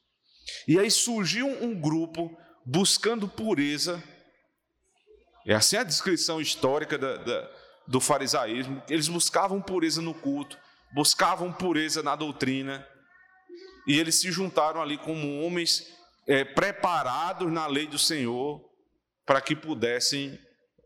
[0.67, 4.03] E aí surgiu um grupo buscando pureza.
[5.47, 7.51] É assim a descrição histórica da, da,
[7.87, 8.83] do farisaísmo.
[8.89, 10.57] Eles buscavam pureza no culto,
[10.93, 12.85] buscavam pureza na doutrina,
[13.87, 15.87] e eles se juntaram ali como homens
[16.27, 18.70] é, preparados na lei do Senhor
[19.31, 20.37] para que pudessem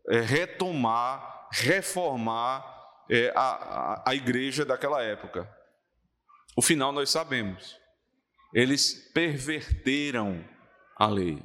[0.08, 2.64] é, retomar, reformar
[3.10, 5.52] é, a, a, a igreja daquela época.
[6.56, 7.76] O final nós sabemos.
[8.54, 10.48] Eles perverteram
[10.96, 11.42] a lei.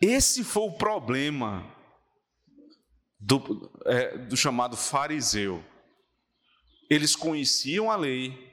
[0.00, 1.68] Esse foi o problema
[3.18, 5.60] do, é, do chamado fariseu.
[6.88, 8.48] Eles conheciam a lei,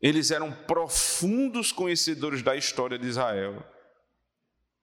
[0.00, 3.62] eles eram profundos conhecedores da história de Israel,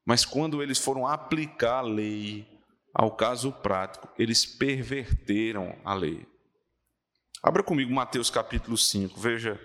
[0.09, 2.43] mas quando eles foram aplicar a lei
[2.91, 6.25] ao caso prático, eles perverteram a lei.
[7.43, 9.61] Abra comigo Mateus capítulo 5, veja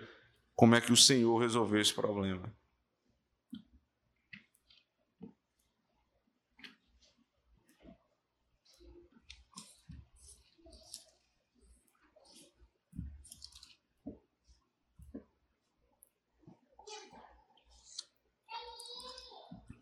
[0.54, 2.42] como é que o Senhor resolveu esse problema.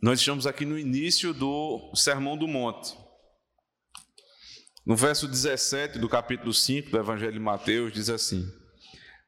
[0.02, 2.92] Nós estamos aqui no início do Sermão do Monte.
[4.84, 8.44] No verso 17 do capítulo 5 do Evangelho de Mateus, diz assim: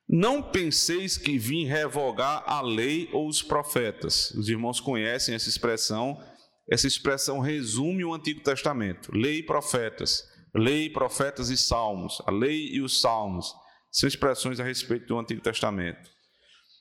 [0.09, 4.33] Não penseis que vim revogar a lei ou os profetas.
[4.33, 6.21] Os irmãos conhecem essa expressão.
[6.69, 12.21] Essa expressão resume o Antigo Testamento: lei e profetas, lei, profetas e salmos.
[12.27, 13.55] A lei e os salmos
[13.93, 16.11] são expressões a respeito do Antigo Testamento.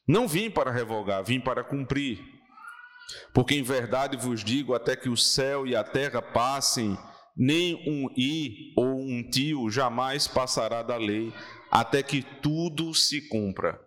[0.08, 2.33] Não vim para revogar, vim para cumprir.
[3.34, 6.98] Porque em verdade vos digo: até que o céu e a terra passem,
[7.36, 11.34] nem um i ou um tio jamais passará da lei,
[11.72, 13.80] até que tudo se cumpra.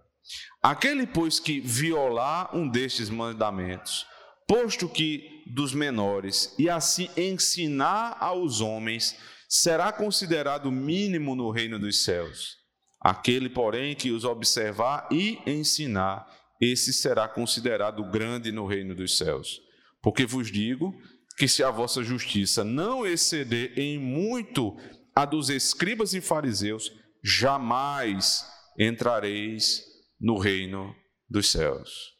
[0.62, 4.05] Aquele, pois, que violar um destes mandamentos,
[4.48, 9.16] posto que dos menores, e assim ensinar aos homens,
[9.48, 12.57] será considerado mínimo no reino dos céus.
[13.00, 16.26] Aquele, porém, que os observar e ensinar,
[16.60, 19.60] esse será considerado grande no reino dos céus.
[20.02, 20.94] Porque vos digo
[21.36, 24.76] que se a vossa justiça não exceder em muito
[25.14, 26.90] a dos escribas e fariseus,
[27.22, 28.46] jamais
[28.78, 29.84] entrareis
[30.20, 30.94] no reino
[31.28, 32.14] dos céus.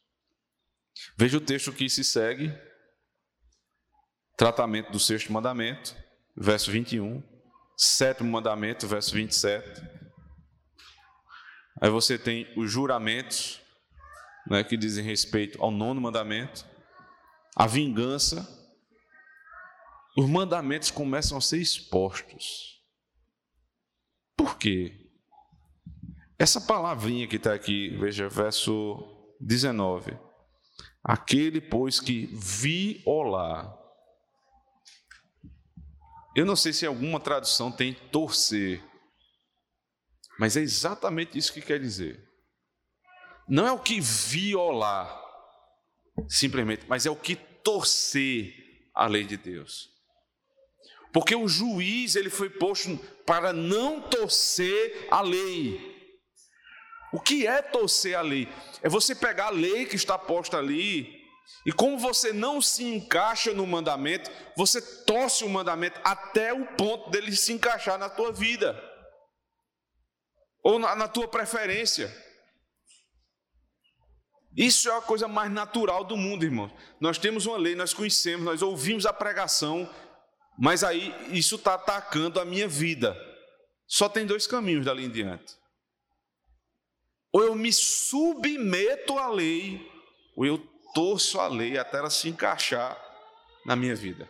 [1.16, 2.53] Veja o texto que se segue,
[4.37, 5.95] tratamento do sexto mandamento,
[6.37, 7.22] verso 21,
[7.76, 9.82] sétimo mandamento, verso 27.
[11.80, 13.61] Aí você tem os juramentos,
[14.49, 16.64] né, que dizem respeito ao nono mandamento,
[17.55, 18.47] a vingança,
[20.16, 22.80] os mandamentos começam a ser expostos.
[24.36, 25.11] Por quê?
[26.38, 28.97] Essa palavrinha que está aqui, veja, verso
[29.40, 30.16] 19.
[31.03, 33.74] Aquele, pois, que violar.
[36.34, 38.84] Eu não sei se alguma tradução tem torcer,
[40.38, 42.26] mas é exatamente isso que quer dizer
[43.49, 45.22] não é o que violar,
[46.28, 48.53] simplesmente, mas é o que torcer
[48.94, 49.88] a lei de Deus.
[51.12, 55.94] Porque o juiz ele foi posto para não torcer a lei.
[57.12, 58.49] O que é torcer a lei?
[58.82, 61.24] É você pegar a lei que está posta ali
[61.64, 67.11] e como você não se encaixa no mandamento, você torce o mandamento até o ponto
[67.11, 68.80] dele se encaixar na tua vida
[70.62, 72.14] ou na, na tua preferência.
[74.57, 76.73] Isso é a coisa mais natural do mundo, irmão.
[76.99, 79.89] Nós temos uma lei, nós conhecemos, nós ouvimos a pregação,
[80.59, 83.15] mas aí isso está atacando a minha vida.
[83.87, 85.55] Só tem dois caminhos dali em diante.
[87.31, 89.87] Ou eu me submeto à lei,
[90.35, 90.59] ou eu
[90.95, 92.99] torço a lei até ela se encaixar
[93.67, 94.27] na minha vida.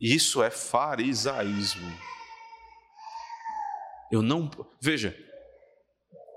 [0.00, 1.96] Isso é farisaísmo.
[4.10, 4.50] Eu não.
[4.80, 5.16] Veja,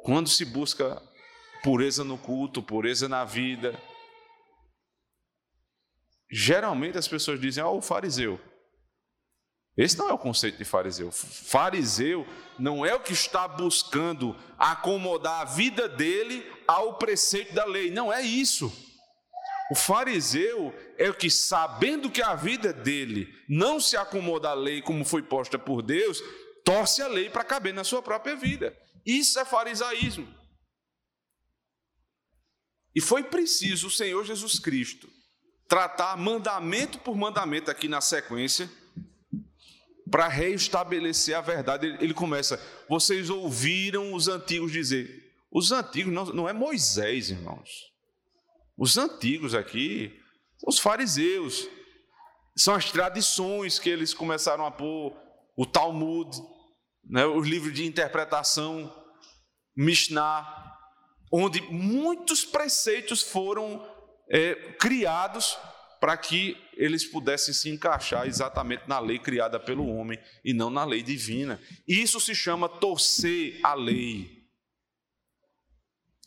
[0.04, 1.02] quando se busca
[1.64, 3.82] pureza no culto, pureza na vida,
[6.30, 8.40] geralmente as pessoas dizem, oh, o fariseu.
[9.76, 11.12] Esse não é o conceito de fariseu.
[11.12, 12.28] Fariseu
[12.60, 17.90] não é o que está buscando acomodar a vida dele ao preceito da lei.
[17.90, 18.72] Não é isso.
[19.72, 24.82] O fariseu é o que, sabendo que a vida dele não se acomoda à lei
[24.82, 26.22] como foi posta por Deus,
[26.64, 28.78] torce a lei para caber na sua própria vida.
[29.04, 30.43] Isso é farisaísmo.
[32.96, 35.10] E foi preciso o Senhor Jesus Cristo
[35.68, 38.70] tratar mandamento por mandamento aqui na sequência
[40.12, 41.88] para reestabelecer a verdade.
[42.00, 45.22] Ele começa: vocês ouviram os antigos dizer.
[45.52, 47.70] Os antigos não, não é Moisés, irmãos.
[48.78, 50.20] Os antigos aqui
[50.66, 51.68] os fariseus.
[52.56, 55.14] São as tradições que eles começaram a pôr,
[55.58, 56.30] o Talmud,
[57.04, 58.94] né, os livros de interpretação,
[59.76, 60.73] Mishnah,
[61.36, 63.84] onde muitos preceitos foram
[64.30, 65.58] é, criados
[66.00, 70.86] para que eles pudessem se encaixar exatamente na lei criada pelo homem e não na
[70.86, 71.60] lei divina.
[71.88, 74.44] Isso se chama torcer a lei.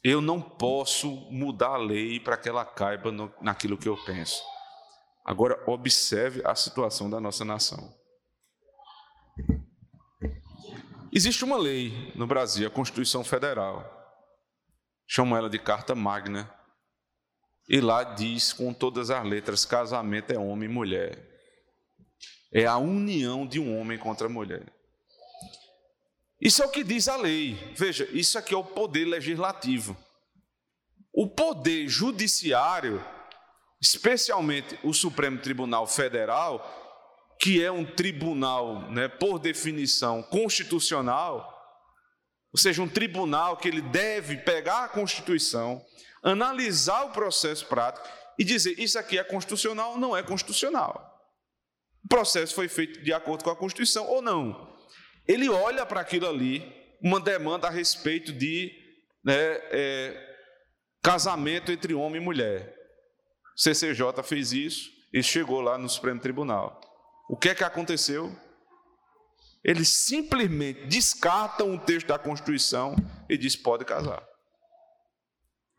[0.02, 4.42] Eu não posso mudar a lei para que ela caiba no, naquilo que eu penso.
[5.24, 7.94] Agora, observe a situação da nossa nação.
[11.12, 13.96] Existe uma lei no Brasil, a Constituição Federal.
[15.06, 16.52] Chamam ela de Carta Magna
[17.68, 21.18] e lá diz com todas as letras: casamento é homem e mulher.
[22.52, 24.72] É a união de um homem contra a mulher.
[26.40, 27.54] Isso é o que diz a lei.
[27.74, 29.96] Veja, isso aqui é o poder legislativo.
[31.12, 33.02] O poder judiciário,
[33.80, 36.84] especialmente o Supremo Tribunal Federal,
[37.40, 41.55] que é um tribunal, né, por definição, constitucional,
[42.52, 45.84] ou seja, um tribunal que ele deve pegar a Constituição,
[46.22, 51.12] analisar o processo prático e dizer: isso aqui é constitucional ou não é constitucional.
[52.04, 54.74] O processo foi feito de acordo com a Constituição ou não.
[55.26, 56.72] Ele olha para aquilo ali,
[57.02, 58.72] uma demanda a respeito de
[59.24, 60.36] né, é,
[61.02, 62.74] casamento entre homem e mulher.
[63.56, 66.80] O CCJ fez isso e chegou lá no Supremo Tribunal.
[67.28, 68.34] O que é que aconteceu?
[69.66, 72.94] Eles simplesmente descartam o texto da Constituição
[73.28, 74.24] e diz pode casar.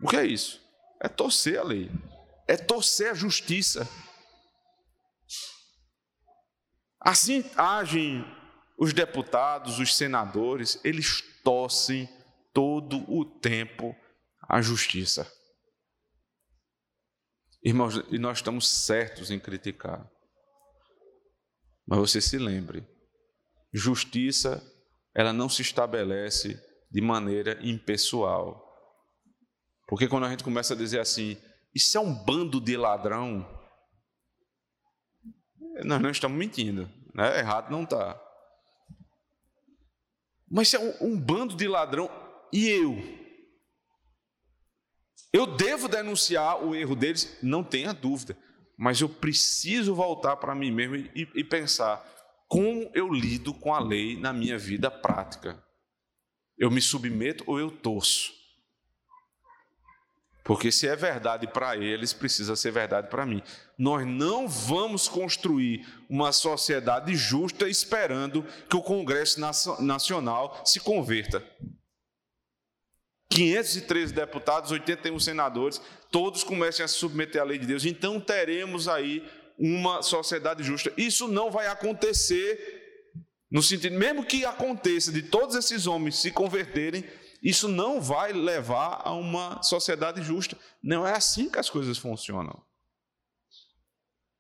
[0.02, 0.62] O que é isso?
[1.02, 1.90] É torcer a lei,
[2.46, 3.88] é torcer a justiça.
[7.00, 8.26] Assim agem
[8.78, 12.10] os deputados, os senadores, eles torcem
[12.54, 13.96] todo o tempo
[14.50, 15.32] a justiça.
[17.64, 20.06] Irmãos, e nós estamos certos em criticar.
[21.88, 22.86] Mas você se lembre,
[23.74, 24.64] justiça,
[25.14, 28.64] ela não se estabelece de maneira impessoal.
[29.88, 31.38] Porque quando a gente começa a dizer assim,
[31.74, 33.46] isso é um bando de ladrão,
[35.84, 37.40] nós não estamos mentindo, né?
[37.40, 38.20] errado não está.
[40.50, 42.10] Mas é um, um bando de ladrão
[42.54, 42.96] e eu?
[45.34, 48.38] Eu devo denunciar o erro deles, não tenha dúvida,
[48.78, 52.17] mas eu preciso voltar para mim mesmo e, e pensar
[52.48, 55.62] como eu lido com a lei na minha vida prática.
[56.58, 58.38] Eu me submeto ou eu torço?
[60.48, 63.44] Porque se é verdade para eles, precisa ser verdade para mim.
[63.78, 69.42] Nós não vamos construir uma sociedade justa esperando que o Congresso
[69.82, 71.44] Nacional se converta.
[73.30, 77.84] 513 deputados, 81 senadores, todos comecem a se submeter à lei de Deus.
[77.84, 80.94] Então teremos aí uma sociedade justa.
[80.98, 82.86] Isso não vai acontecer
[83.50, 87.06] no sentido, mesmo que aconteça de todos esses homens se converterem,
[87.42, 90.58] isso não vai levar a uma sociedade justa.
[90.84, 92.62] Não é assim que as coisas funcionam.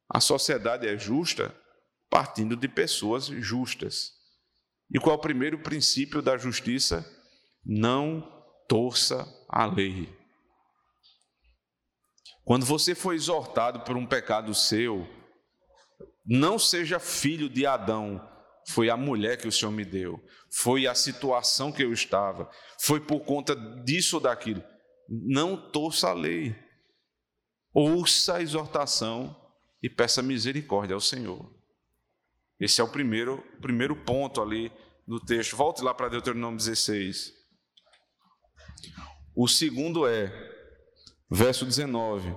[0.10, 1.56] A sociedade é justa
[2.10, 4.14] partindo de pessoas justas.
[4.94, 7.06] E qual é o primeiro princípio da justiça?
[7.66, 8.22] Não
[8.68, 10.17] torça a lei.
[12.48, 15.06] Quando você foi exortado por um pecado seu,
[16.26, 18.26] não seja filho de Adão,
[18.70, 20.18] foi a mulher que o Senhor me deu,
[20.50, 24.64] foi a situação que eu estava, foi por conta disso ou daquilo.
[25.10, 26.56] Não torça a lei.
[27.74, 29.36] Ouça a exortação
[29.84, 31.54] e peça misericórdia ao Senhor.
[32.58, 34.72] Esse é o primeiro, primeiro ponto ali
[35.06, 35.58] no texto.
[35.58, 37.34] Volte lá para Deuteronômio 16.
[39.36, 40.57] O segundo é,
[41.30, 42.36] verso 19: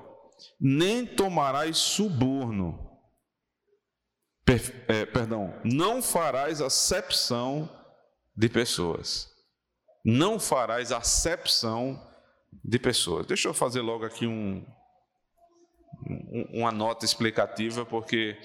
[0.60, 2.88] Nem tomarás suborno.
[4.44, 7.68] Per, é, perdão, não farás acepção
[8.34, 9.28] de pessoas.
[10.04, 12.00] Não farás acepção
[12.64, 13.26] de pessoas.
[13.26, 14.64] Deixa eu fazer logo aqui um,
[16.52, 18.36] uma nota explicativa, porque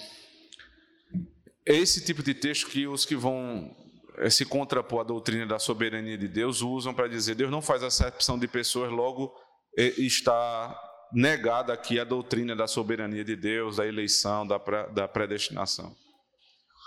[1.65, 3.75] é esse tipo de texto que os que vão
[4.17, 7.81] eh, se contrapor à doutrina da soberania de Deus usam para dizer Deus não faz
[7.83, 9.33] acepção de pessoas, logo
[9.77, 14.57] está negada aqui a doutrina da soberania de Deus, da eleição, da,
[14.93, 15.95] da predestinação.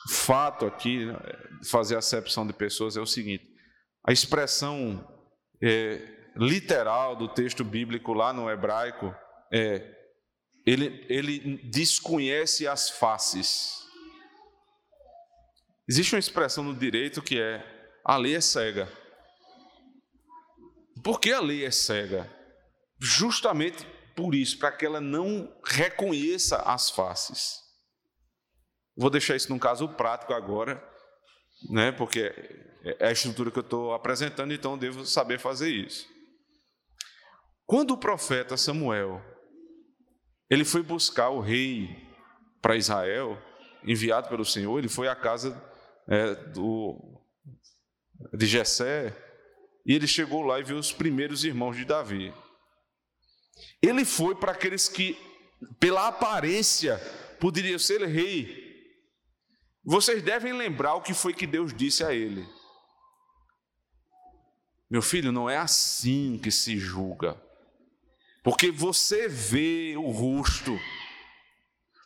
[0.09, 1.07] O fato aqui,
[1.71, 3.47] fazer acepção de pessoas, é o seguinte:
[4.07, 5.07] a expressão
[5.63, 9.15] é, literal do texto bíblico lá no hebraico
[9.53, 9.95] é
[10.65, 13.87] ele, ele desconhece as faces.
[15.89, 17.65] Existe uma expressão no direito que é
[18.05, 18.91] a lei é cega.
[21.03, 22.38] Por que a lei é cega?
[23.01, 23.87] Justamente
[24.17, 27.61] por isso, para que ela não reconheça as faces.
[28.97, 30.83] Vou deixar isso num caso prático agora,
[31.71, 31.93] né?
[31.93, 32.33] Porque
[32.99, 36.07] é a estrutura que eu estou apresentando, então eu devo saber fazer isso.
[37.65, 39.23] Quando o profeta Samuel
[40.51, 41.89] ele foi buscar o rei
[42.63, 43.41] para Israel,
[43.85, 45.63] enviado pelo Senhor, ele foi à casa
[46.09, 47.21] é, do,
[48.33, 49.15] de Jessé,
[49.85, 52.33] e ele chegou lá e viu os primeiros irmãos de Davi.
[53.81, 55.17] Ele foi para aqueles que,
[55.79, 56.99] pela aparência,
[57.41, 58.67] poderiam ser rei.
[59.85, 62.47] Vocês devem lembrar o que foi que Deus disse a ele.
[64.91, 67.41] Meu filho, não é assim que se julga.
[68.43, 70.79] Porque você vê o rosto,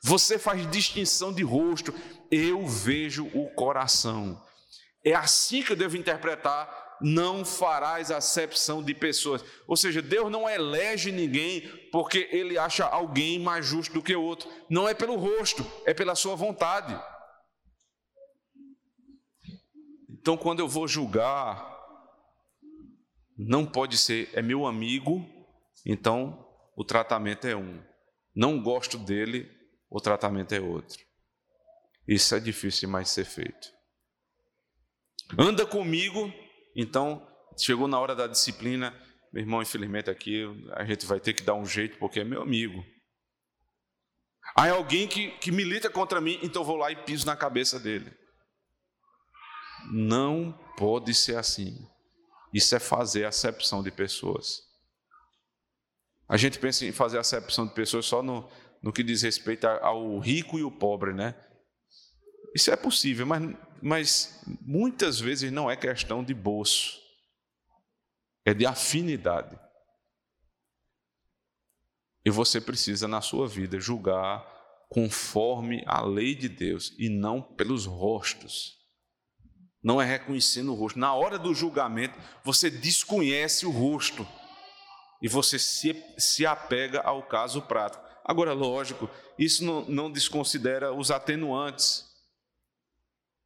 [0.03, 1.95] você faz distinção de rosto,
[2.31, 4.43] eu vejo o coração.
[5.05, 9.45] É assim que eu devo interpretar não farás acepção de pessoas.
[9.67, 14.23] Ou seja, Deus não elege ninguém porque ele acha alguém mais justo do que o
[14.23, 14.49] outro.
[14.71, 16.99] Não é pelo rosto, é pela sua vontade.
[20.09, 21.69] Então, quando eu vou julgar,
[23.37, 25.27] não pode ser, é meu amigo,
[25.85, 26.47] então,
[26.77, 27.83] o tratamento é um.
[28.35, 29.51] Não gosto dele,
[29.91, 30.99] o tratamento é outro.
[32.07, 33.73] Isso é difícil demais de ser feito.
[35.39, 36.33] Anda comigo,
[36.75, 38.95] então, chegou na hora da disciplina,
[39.33, 42.43] meu irmão, infelizmente aqui a gente vai ter que dar um jeito porque é meu
[42.43, 42.85] amigo.
[44.55, 48.13] Há alguém que, que milita contra mim, então vou lá e piso na cabeça dele.
[49.91, 51.89] Não pode ser assim.
[52.53, 54.61] Isso é fazer acepção de pessoas.
[56.29, 58.49] A gente pensa em fazer acepção de pessoas só no,
[58.83, 61.35] no que diz respeito ao rico e o pobre, né?
[62.55, 67.01] Isso é possível, mas, mas muitas vezes não é questão de bolso,
[68.45, 69.59] é de afinidade.
[72.25, 74.47] E você precisa, na sua vida, julgar
[74.89, 78.79] conforme a lei de Deus e não pelos rostos.
[79.83, 80.99] Não é reconhecendo o rosto.
[80.99, 84.27] Na hora do julgamento, você desconhece o rosto
[85.21, 88.05] e você se, se apega ao caso prático.
[88.25, 92.12] Agora, lógico, isso não, não desconsidera os atenuantes.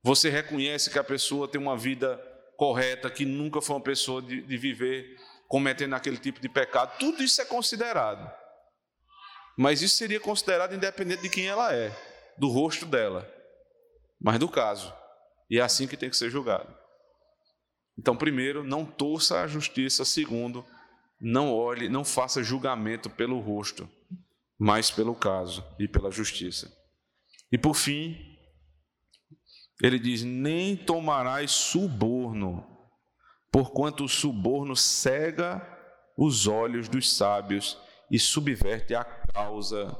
[0.07, 2.17] Você reconhece que a pessoa tem uma vida
[2.57, 5.17] correta, que nunca foi uma pessoa de, de viver
[5.49, 6.97] cometendo aquele tipo de pecado.
[6.97, 8.33] Tudo isso é considerado.
[9.59, 11.91] Mas isso seria considerado independente de quem ela é,
[12.39, 13.29] do rosto dela,
[14.21, 14.95] mas do caso.
[15.51, 16.73] E é assim que tem que ser julgado.
[17.99, 20.05] Então, primeiro, não torça a justiça.
[20.05, 20.65] Segundo,
[21.21, 23.91] não olhe, não faça julgamento pelo rosto,
[24.57, 26.73] mas pelo caso e pela justiça.
[27.51, 28.36] E por fim,
[29.83, 32.67] ele diz: Nem tomarás suborno,
[33.51, 35.67] porquanto o suborno cega
[36.17, 37.79] os olhos dos sábios
[38.11, 39.95] e subverte a causa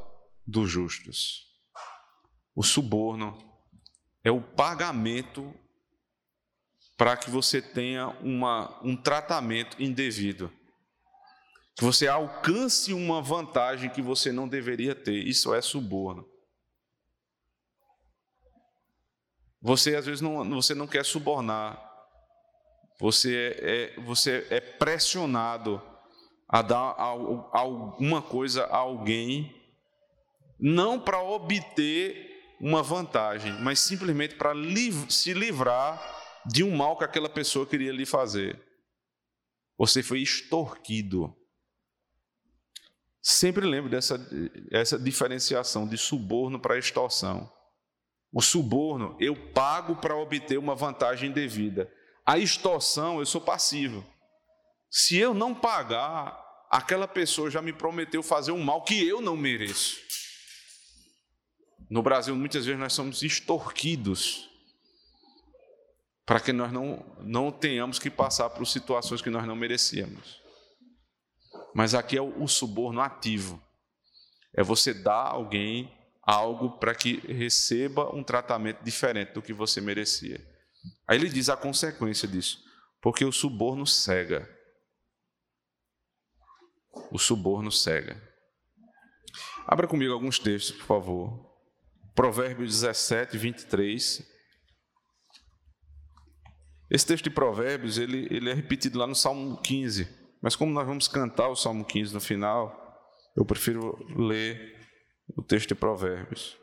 [0.47, 1.45] dos justos.
[2.55, 3.37] O suborno
[4.25, 5.55] é o pagamento
[6.97, 10.51] para que você tenha uma, um tratamento indevido.
[11.77, 15.27] Que você alcance uma vantagem que você não deveria ter.
[15.27, 16.27] Isso é suborno.
[19.67, 21.77] Você às vezes não, você não quer subornar.
[23.01, 25.83] Você é, você é pressionado
[26.49, 29.53] a dar alguma coisa a alguém,
[30.57, 34.53] não para obter uma vantagem, mas simplesmente para
[35.09, 36.01] se livrar
[36.47, 38.65] de um mal que aquela pessoa queria lhe fazer.
[39.77, 41.37] Você foi extorquido.
[43.21, 44.17] Sempre lembre dessa
[44.71, 47.56] essa diferenciação de suborno para extorsão.
[48.33, 51.91] O suborno, eu pago para obter uma vantagem devida.
[52.25, 54.05] A extorsão, eu sou passivo.
[54.91, 56.39] Se eu não pagar,
[56.71, 59.97] aquela pessoa já me prometeu fazer um mal que eu não mereço.
[61.89, 64.51] No Brasil, muitas vezes nós somos extorquidos
[66.25, 70.43] para que nós não, não tenhamos que passar por situações que nós não merecíamos.
[71.73, 73.63] Mas aqui é o, o suborno ativo.
[74.53, 75.93] É você dar a alguém
[76.27, 80.45] algo para que receba um tratamento diferente do que você merecia.
[81.07, 82.59] Aí ele diz a consequência disso,
[83.01, 84.51] porque o suborno cega.
[87.13, 88.21] O suborno cega.
[89.67, 91.57] Abra comigo alguns textos, por favor.
[92.15, 94.27] Provérbios 17, 23.
[96.91, 100.09] Esse texto de Provérbios, ele, ele é repetido lá no Salmo 15.
[100.43, 102.75] Mas como nós vamos cantar o Salmo 15 no final,
[103.37, 104.76] eu prefiro ler
[105.35, 106.57] o texto de Provérbios.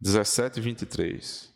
[0.00, 1.54] 17, 23.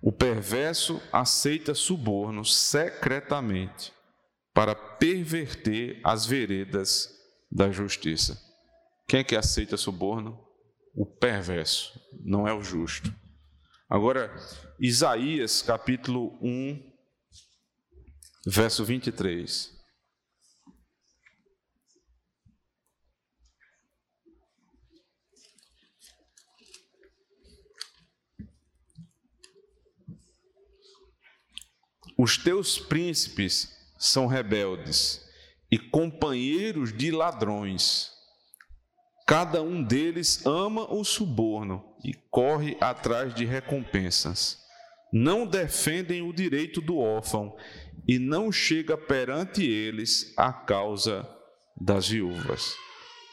[0.00, 3.92] O perverso aceita suborno secretamente
[4.54, 7.14] para perverter as veredas
[7.50, 8.40] da justiça.
[9.06, 10.44] Quem é que aceita suborno?
[10.94, 13.12] O perverso, não é o justo.
[13.88, 14.34] Agora,
[14.80, 16.80] Isaías capítulo 1,
[18.46, 19.76] verso 23.
[32.16, 33.68] Os teus príncipes
[33.98, 35.28] são rebeldes
[35.68, 38.12] e companheiros de ladrões.
[39.26, 44.67] Cada um deles ama o suborno e corre atrás de recompensas.
[45.12, 47.56] Não defendem o direito do órfão
[48.06, 51.28] e não chega perante eles a causa
[51.80, 52.74] das viúvas.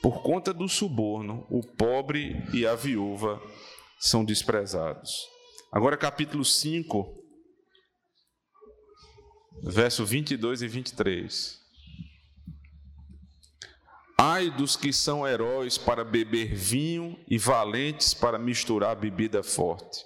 [0.01, 3.41] Por conta do suborno, o pobre e a viúva
[3.99, 5.11] são desprezados.
[5.71, 7.23] Agora, capítulo 5,
[9.63, 11.65] verso 22 e 23.
[14.17, 19.99] Ai dos que são heróis para beber vinho e valentes para misturar bebida forte,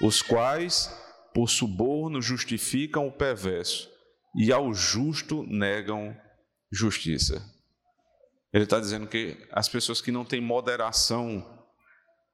[0.00, 0.90] os quais,
[1.34, 3.88] por suborno, justificam o perverso
[4.36, 6.16] e ao justo negam
[6.72, 7.44] justiça.
[8.52, 11.66] Ele está dizendo que as pessoas que não têm moderação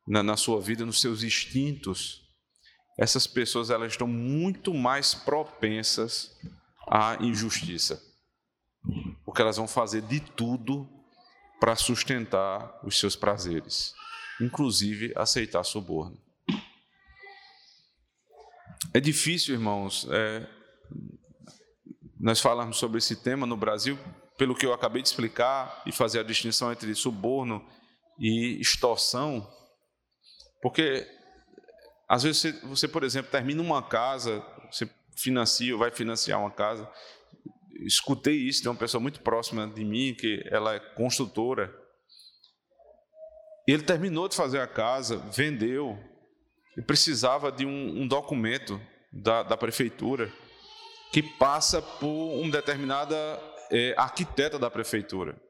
[0.07, 2.23] na, na sua vida, nos seus instintos,
[2.99, 6.35] essas pessoas elas estão muito mais propensas
[6.89, 8.01] à injustiça,
[9.25, 10.89] porque elas vão fazer de tudo
[11.61, 13.93] para sustentar os seus prazeres,
[14.41, 16.26] inclusive aceitar suborno.
[18.93, 20.47] É difícil, irmãos, é,
[22.19, 23.99] nós falarmos sobre esse tema no Brasil,
[24.39, 27.65] pelo que eu acabei de explicar e fazer a distinção entre suborno
[28.19, 29.47] e extorsão,
[30.63, 31.07] porque
[32.09, 36.91] às vezes você, por exemplo, termina uma casa, você financia ou vai financiar uma casa,
[37.85, 41.73] escutei isso de uma pessoa muito próxima de mim, que ela é construtora.
[43.67, 45.99] Ele terminou de fazer a casa, vendeu,
[46.77, 48.81] e precisava de um, um documento
[49.13, 50.31] da, da, prefeitura
[51.13, 53.17] que passa por uma determinada
[53.71, 55.41] é, arquiteta da prefeitura.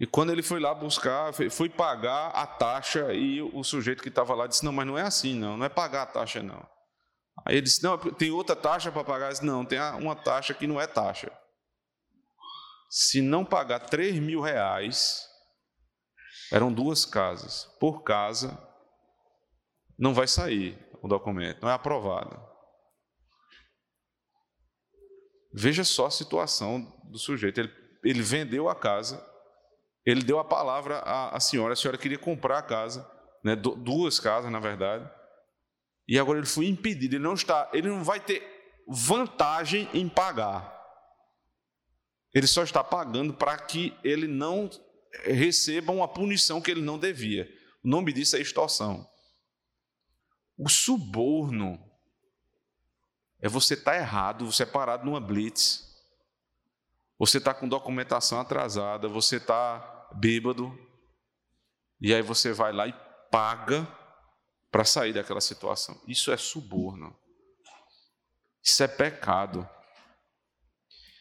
[0.00, 4.32] E quando ele foi lá buscar, foi pagar a taxa e o sujeito que estava
[4.32, 6.64] lá disse: Não, mas não é assim, não, não é pagar a taxa, não.
[7.44, 9.30] Aí ele disse: Não, tem outra taxa para pagar?
[9.30, 11.32] Disse, não, tem uma taxa que não é taxa.
[12.88, 15.26] Se não pagar 3 mil reais,
[16.52, 17.64] eram duas casas.
[17.80, 18.56] Por casa,
[19.98, 22.40] não vai sair o documento, não é aprovado.
[25.52, 27.58] Veja só a situação do sujeito.
[27.58, 27.72] Ele,
[28.04, 29.24] ele vendeu a casa,
[30.04, 33.10] ele deu a palavra à, à senhora, a senhora queria comprar a casa,
[33.42, 35.10] né, duas casas, na verdade.
[36.06, 38.42] E agora ele foi impedido, ele não está, ele não vai ter
[38.86, 40.76] vantagem em pagar.
[42.32, 44.70] Ele só está pagando para que ele não
[45.24, 47.48] receba uma punição que ele não devia.
[47.82, 49.06] O nome disso é extorsão.
[50.58, 51.80] O suborno
[53.40, 55.86] é você estar tá errado, você é parado numa blitz,
[57.16, 60.76] você está com documentação atrasada, você está bêbado,
[62.00, 62.92] e aí você vai lá e
[63.30, 63.86] paga
[64.70, 66.00] para sair daquela situação.
[66.06, 67.16] Isso é suborno.
[68.62, 69.68] Isso é pecado.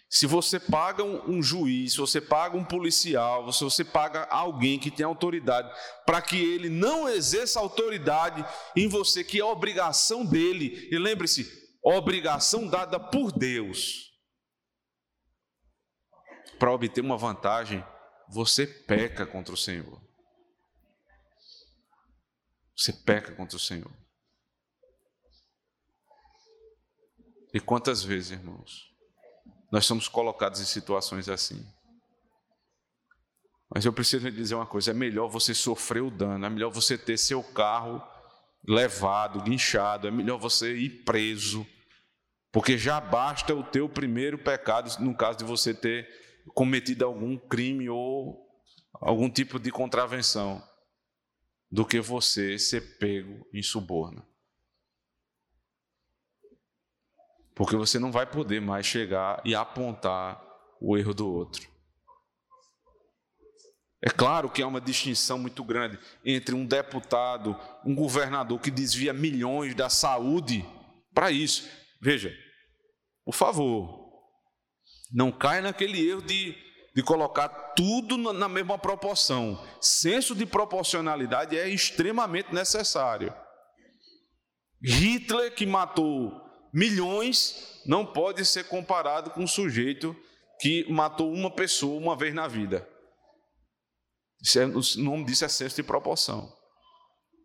[0.09, 4.89] Se você paga um, juiz, se você paga um policial, se você paga alguém que
[4.89, 5.69] tem autoridade,
[6.05, 8.45] para que ele não exerça autoridade
[8.75, 11.45] em você, que é obrigação dele, e lembre-se,
[11.83, 14.13] obrigação dada por Deus,
[16.57, 17.85] para obter uma vantagem,
[18.29, 20.01] você peca contra o Senhor.
[22.75, 23.91] Você peca contra o Senhor.
[27.53, 28.87] E quantas vezes, irmãos,
[29.71, 31.65] nós somos colocados em situações assim.
[33.73, 36.97] Mas eu preciso dizer uma coisa: é melhor você sofrer o dano, é melhor você
[36.97, 38.01] ter seu carro
[38.67, 41.65] levado, guinchado, é melhor você ir preso,
[42.51, 46.07] porque já basta o teu primeiro pecado, no caso de você ter
[46.53, 48.45] cometido algum crime ou
[48.93, 50.61] algum tipo de contravenção,
[51.71, 54.26] do que você ser pego em suborno.
[57.57, 60.39] Porque você não vai poder mais chegar e apontar
[60.79, 61.67] o erro do outro.
[63.99, 69.11] É claro que há uma distinção muito grande entre um deputado, um governador que desvia
[69.11, 70.63] milhões da saúde
[71.15, 71.67] para isso.
[71.99, 72.31] Veja,
[73.25, 74.07] por favor,
[75.11, 76.55] não caia naquele erro de,
[76.93, 79.59] de colocar tudo na mesma proporção.
[79.81, 83.33] Senso de proporcionalidade é extremamente necessário.
[84.79, 86.46] Hitler, que matou
[86.77, 90.15] milhões não pode ser comparado com um sujeito
[90.59, 92.87] que matou uma pessoa uma vez na vida.
[94.55, 96.55] É, o nome disso é senso de proporção.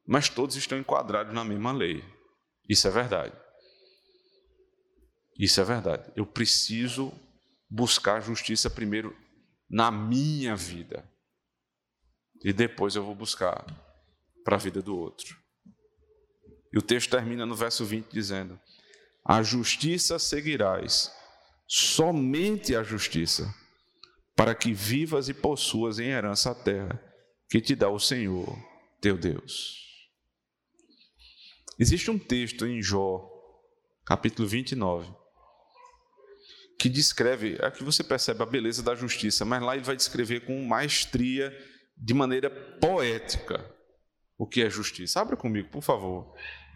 [0.06, 2.04] Mas todos estão enquadrados na mesma lei.
[2.68, 3.34] Isso é verdade.
[5.38, 6.12] Isso é verdade.
[6.14, 7.10] Eu preciso
[7.70, 9.16] buscar justiça primeiro
[9.70, 11.10] na minha vida.
[12.44, 13.64] E depois eu vou buscar
[14.44, 15.40] para a vida do outro.
[16.70, 18.60] E o texto termina no verso 20 dizendo:
[19.24, 21.12] a justiça seguirás,
[21.66, 23.52] somente a justiça,
[24.34, 27.00] para que vivas e possuas em herança a terra
[27.48, 28.58] que te dá o Senhor,
[29.00, 29.80] teu Deus.
[31.78, 33.28] Existe um texto em Jó,
[34.04, 35.12] capítulo 29,
[36.78, 40.64] que descreve, aqui você percebe a beleza da justiça, mas lá ele vai descrever com
[40.64, 41.56] maestria,
[41.96, 42.50] de maneira
[42.80, 43.64] poética,
[44.36, 45.20] o que é justiça.
[45.20, 46.34] Abra comigo, por favor.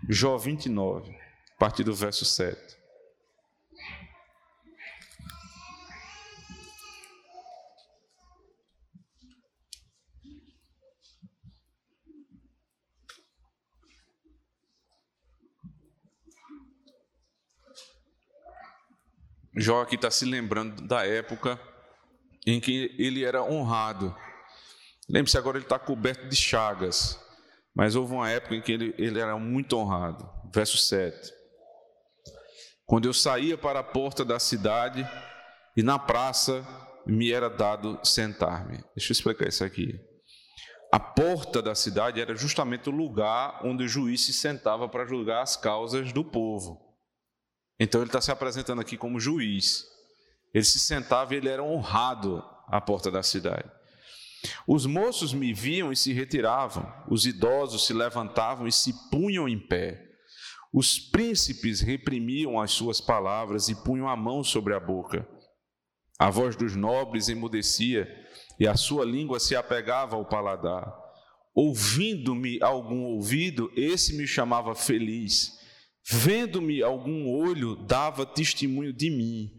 [0.08, 1.25] Jó 29
[1.56, 2.76] a partir do verso 7.
[19.58, 21.58] Jó aqui está se lembrando da época
[22.46, 24.14] em que ele era honrado.
[25.08, 27.18] Lembre-se, agora ele está coberto de chagas,
[27.74, 30.28] mas houve uma época em que ele, ele era muito honrado.
[30.52, 31.35] Verso 7
[32.86, 35.06] quando eu saía para a porta da cidade
[35.76, 36.66] e na praça
[37.04, 38.82] me era dado sentar-me.
[38.94, 40.00] Deixa eu explicar isso aqui.
[40.92, 45.42] A porta da cidade era justamente o lugar onde o juiz se sentava para julgar
[45.42, 46.80] as causas do povo.
[47.78, 49.84] Então ele está se apresentando aqui como juiz.
[50.54, 53.70] Ele se sentava e ele era honrado à porta da cidade.
[54.66, 59.58] Os moços me viam e se retiravam, os idosos se levantavam e se punham em
[59.58, 60.05] pé.
[60.76, 65.26] Os príncipes reprimiam as suas palavras e punham a mão sobre a boca.
[66.18, 68.06] A voz dos nobres emudecia
[68.60, 70.94] e a sua língua se apegava ao paladar.
[71.54, 75.58] Ouvindo-me algum ouvido, esse me chamava feliz.
[76.06, 79.50] Vendo-me algum olho, dava testemunho de mim,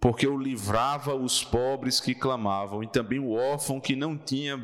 [0.00, 4.56] porque eu livrava os pobres que clamavam e também o órfão que não tinha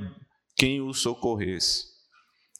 [0.54, 1.97] quem o socorresse.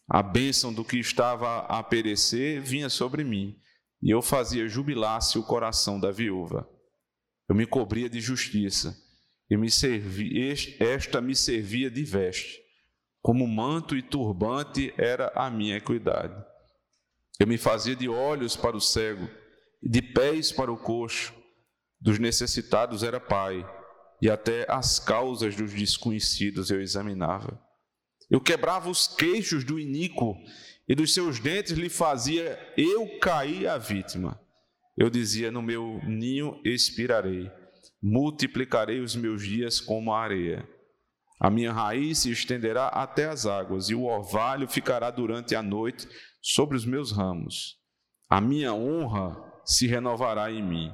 [0.09, 3.61] A bênção do que estava a perecer vinha sobre mim,
[4.03, 6.67] e eu fazia jubilar-se o coração da viúva.
[7.47, 8.97] Eu me cobria de justiça,
[9.51, 10.33] e me servi,
[10.81, 12.59] esta me servia de veste.
[13.21, 16.35] Como manto e turbante era a minha equidade.
[17.39, 19.29] Eu me fazia de olhos para o cego,
[19.83, 21.35] de pés para o coxo.
[22.01, 23.69] Dos necessitados era pai,
[24.23, 27.68] e até as causas dos desconhecidos eu examinava.
[28.31, 30.37] Eu quebrava os queixos do iníquo
[30.87, 34.39] e dos seus dentes lhe fazia eu cair a vítima.
[34.97, 37.51] Eu dizia: No meu ninho expirarei,
[38.03, 40.69] multiplicarei os meus dias como a areia.
[41.41, 46.09] A minha raiz se estenderá até as águas, e o orvalho ficará durante a noite
[46.43, 47.77] sobre os meus ramos.
[48.29, 50.93] A minha honra se renovará em mim,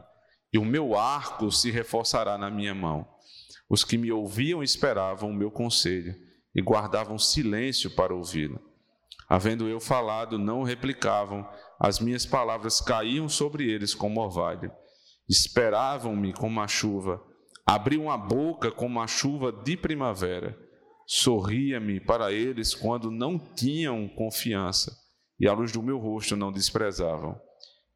[0.53, 3.09] e o meu arco se reforçará na minha mão.
[3.69, 6.15] Os que me ouviam esperavam o meu conselho
[6.55, 8.61] e guardavam silêncio para ouvi-lo.
[9.29, 11.49] Havendo eu falado, não replicavam,
[11.81, 14.71] as minhas palavras caíam sobre eles como orvalho.
[15.29, 17.23] Esperavam-me como a chuva,
[17.67, 20.57] abriam a boca como a chuva de primavera.
[21.07, 24.95] Sorria-me para eles quando não tinham confiança,
[25.41, 27.39] e a luz do meu rosto não desprezavam.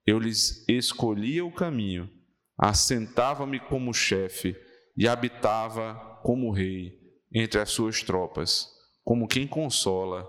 [0.07, 2.11] Eu lhes escolhia o caminho,
[2.59, 4.57] assentava-me como chefe
[4.97, 6.98] e habitava como rei
[7.33, 8.69] entre as suas tropas,
[9.05, 10.27] como quem consola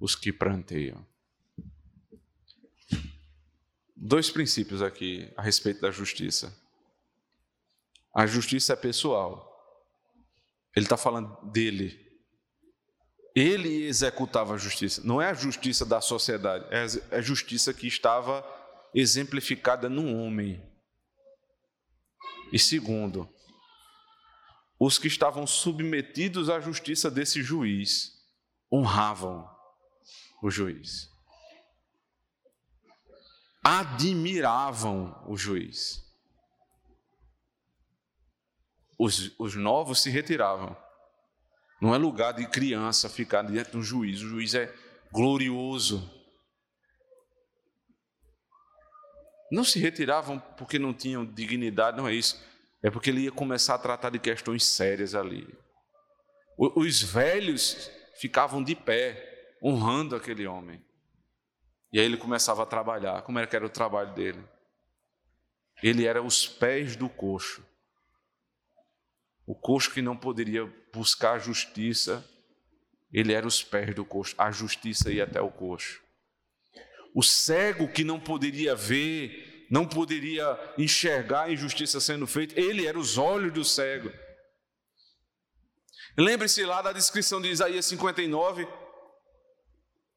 [0.00, 1.06] os que pranteiam.
[3.96, 6.52] Dois princípios aqui a respeito da justiça.
[8.14, 9.48] A justiça é pessoal.
[10.74, 11.98] Ele está falando dele.
[13.34, 15.00] Ele executava a justiça.
[15.04, 18.44] Não é a justiça da sociedade, é a justiça que estava
[18.94, 20.62] exemplificada no homem.
[22.52, 23.31] E segundo,
[24.84, 28.20] os que estavam submetidos à justiça desse juiz
[28.70, 29.48] honravam
[30.42, 31.08] o juiz,
[33.62, 36.02] admiravam o juiz.
[38.98, 40.76] Os, os novos se retiravam.
[41.80, 44.20] Não é lugar de criança ficar diante do juiz.
[44.20, 44.74] O juiz é
[45.12, 46.10] glorioso.
[49.48, 52.51] Não se retiravam porque não tinham dignidade, não é isso.
[52.82, 55.46] É porque ele ia começar a tratar de questões sérias ali.
[56.58, 60.84] Os velhos ficavam de pé, honrando aquele homem.
[61.92, 63.22] E aí ele começava a trabalhar.
[63.22, 64.42] Como era que era o trabalho dele?
[65.82, 67.64] Ele era os pés do coxo.
[69.46, 72.24] O coxo que não poderia buscar a justiça,
[73.12, 74.34] ele era os pés do coxo.
[74.38, 76.02] A justiça ia até o coxo
[77.14, 82.98] o cego que não poderia ver, não poderia enxergar a injustiça sendo feita, ele era
[82.98, 84.12] os olhos do cego.
[86.16, 88.68] Lembre-se lá da descrição de Isaías 59.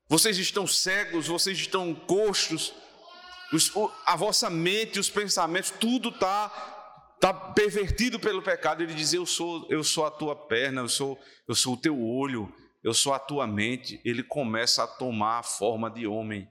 [0.07, 2.75] Vocês estão cegos, vocês estão coxos,
[4.05, 6.49] a vossa mente, os pensamentos, tudo está
[7.19, 8.83] tá pervertido pelo pecado.
[8.83, 11.99] Ele diz: Eu sou, eu sou a tua perna, eu sou, eu sou o teu
[11.99, 12.53] olho,
[12.83, 14.01] eu sou a tua mente.
[14.03, 16.47] Ele começa a tomar a forma de homem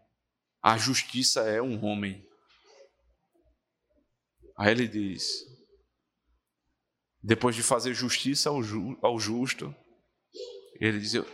[0.64, 2.26] a justiça é um homem.
[4.56, 5.44] Aí ele diz:
[7.22, 9.74] depois de fazer justiça ao, ju, ao justo,
[10.80, 11.26] ele diz: Eu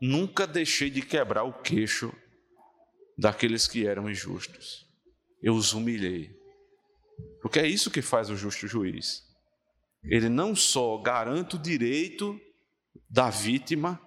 [0.00, 2.12] nunca deixei de quebrar o queixo
[3.16, 4.86] daqueles que eram injustos.
[5.42, 6.36] Eu os humilhei.
[7.40, 9.24] Porque é isso que faz o justo juiz.
[10.04, 12.38] Ele não só garante o direito
[13.10, 14.00] da vítima,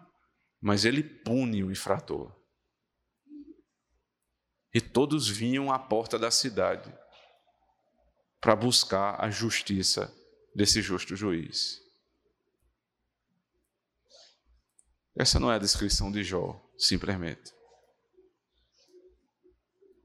[0.62, 2.42] mas ele pune o infrator
[4.74, 6.94] e todos vinham à porta da cidade
[8.42, 10.12] para buscar a justiça
[10.56, 11.80] desse justo juiz.
[15.16, 17.54] Essa não é a descrição de Jó, simplesmente.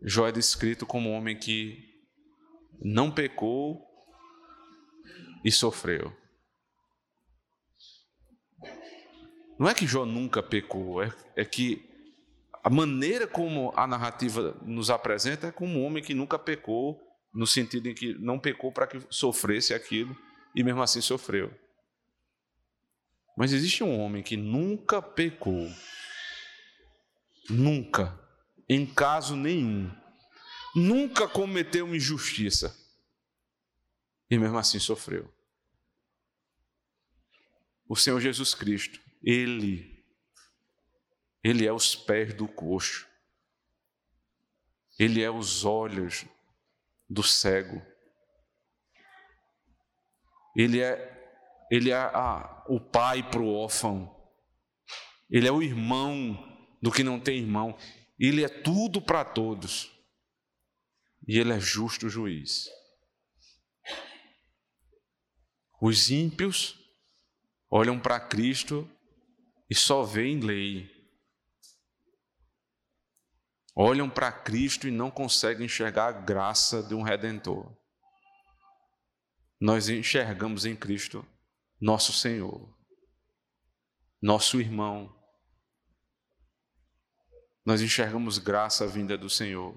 [0.02, 1.82] Jó é descrito como um homem que
[2.78, 3.82] não pecou
[5.42, 6.14] e sofreu.
[9.58, 11.88] Não é que Jó nunca pecou, é, é que
[12.62, 17.00] a maneira como a narrativa nos apresenta é como um homem que nunca pecou,
[17.36, 20.16] no sentido em que não pecou para que sofresse aquilo
[20.54, 21.52] e mesmo assim sofreu.
[23.36, 25.70] Mas existe um homem que nunca pecou,
[27.50, 28.18] nunca,
[28.68, 29.94] em caso nenhum,
[30.74, 32.74] nunca cometeu injustiça
[34.30, 35.30] e mesmo assim sofreu.
[37.88, 39.96] O Senhor Jesus Cristo, Ele
[41.48, 43.06] ele é os pés do coxo.
[44.98, 46.24] Ele é os olhos
[47.08, 47.80] do cego.
[50.56, 54.14] Ele é, ele é a, o pai para o órfão.
[55.30, 56.34] Ele é o irmão
[56.80, 57.76] do que não tem irmão.
[58.18, 59.92] Ele é tudo para todos.
[61.28, 62.68] E ele é justo juiz.
[65.80, 66.78] Os ímpios
[67.70, 68.88] olham para Cristo
[69.68, 70.95] e só veem lei
[73.78, 77.70] olham para Cristo e não conseguem enxergar a graça de um redentor.
[79.60, 81.26] Nós enxergamos em Cristo
[81.78, 82.74] nosso Senhor,
[84.20, 85.14] nosso irmão.
[87.66, 89.76] Nós enxergamos graça vinda do Senhor.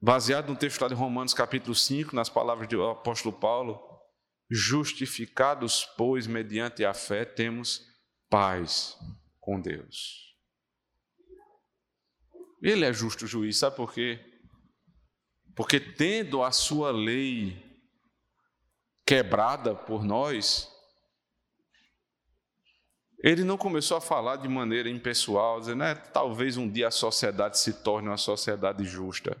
[0.00, 3.90] Baseado no texto de Romanos capítulo 5, nas palavras do apóstolo Paulo,
[4.50, 7.86] Justificados, pois, mediante a fé, temos
[8.28, 8.98] paz
[9.42, 10.34] com Deus.
[12.62, 14.24] Ele é justo juiz, sabe por quê?
[15.54, 17.60] Porque tendo a sua lei
[19.04, 20.72] quebrada por nós,
[23.22, 27.58] ele não começou a falar de maneira impessoal, dizendo, né, talvez um dia a sociedade
[27.58, 29.36] se torne uma sociedade justa.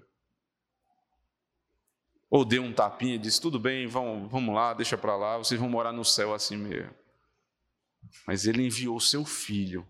[2.28, 5.60] Ou deu um tapinha e disse: tudo bem, vamos, vamos lá, deixa para lá, vocês
[5.60, 6.94] vão morar no céu assim mesmo.
[8.26, 9.86] Mas ele enviou seu filho,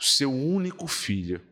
[0.00, 1.46] o seu único filho,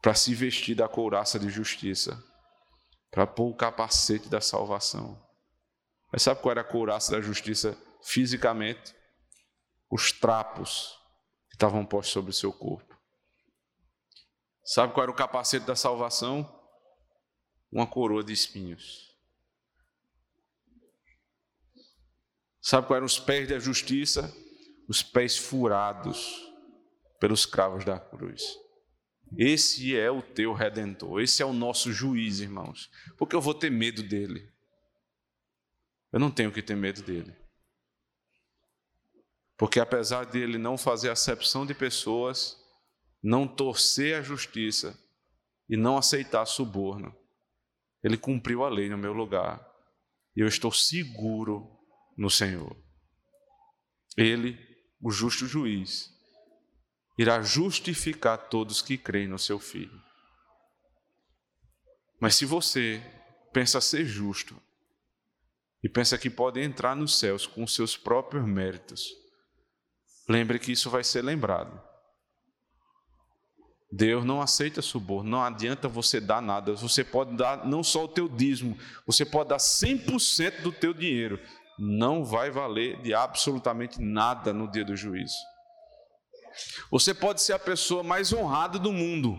[0.00, 2.22] para se vestir da couraça de justiça,
[3.10, 5.20] para pôr o capacete da salvação.
[6.10, 8.94] Mas sabe qual era a couraça da justiça fisicamente?
[9.90, 10.98] Os trapos
[11.50, 12.98] que estavam postos sobre o seu corpo.
[14.64, 16.62] Sabe qual era o capacete da salvação?
[17.72, 19.10] uma coroa de espinhos.
[22.60, 24.32] Sabe quais eram os pés da justiça?
[24.92, 26.52] Os pés furados
[27.18, 28.58] pelos cravos da cruz.
[29.38, 32.90] Esse é o teu redentor, esse é o nosso juiz, irmãos.
[33.16, 34.52] Porque eu vou ter medo dele.
[36.12, 37.34] Eu não tenho que ter medo dele.
[39.56, 42.62] Porque apesar dele não fazer acepção de pessoas,
[43.22, 45.02] não torcer a justiça
[45.70, 47.16] e não aceitar suborno,
[48.04, 49.66] ele cumpriu a lei no meu lugar.
[50.36, 51.80] E eu estou seguro
[52.14, 52.76] no Senhor.
[54.18, 54.71] Ele,
[55.02, 56.10] o justo juiz,
[57.18, 60.00] irá justificar todos que creem no seu Filho.
[62.20, 63.02] Mas se você
[63.52, 64.56] pensa ser justo
[65.82, 69.08] e pensa que pode entrar nos céus com seus próprios méritos,
[70.28, 71.82] lembre que isso vai ser lembrado
[73.92, 76.72] Deus não aceita suborno, não adianta você dar nada.
[76.72, 81.38] Você pode dar não só o teu dízimo, você pode dar 100% do teu dinheiro.
[81.78, 85.36] Não vai valer de absolutamente nada no dia do juízo.
[86.90, 89.38] Você pode ser a pessoa mais honrada do mundo.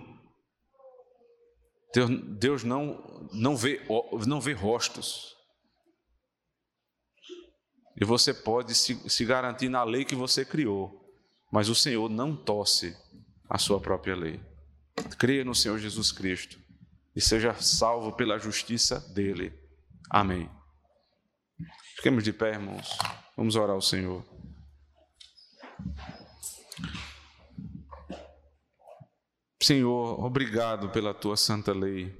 [2.39, 3.85] Deus, não, não, vê,
[4.25, 5.35] não vê rostos.
[7.95, 10.99] E você pode se, se garantir na lei que você criou.
[11.51, 12.97] Mas o Senhor não tosse
[13.47, 14.41] a sua própria lei.
[15.19, 16.59] Creia no Senhor Jesus Cristo
[17.15, 19.53] e seja salvo pela justiça dele.
[20.09, 20.49] Amém.
[22.03, 22.97] Fiquemos de pé, irmãos.
[23.37, 24.25] Vamos orar ao Senhor.
[29.61, 32.13] Senhor, obrigado pela tua santa lei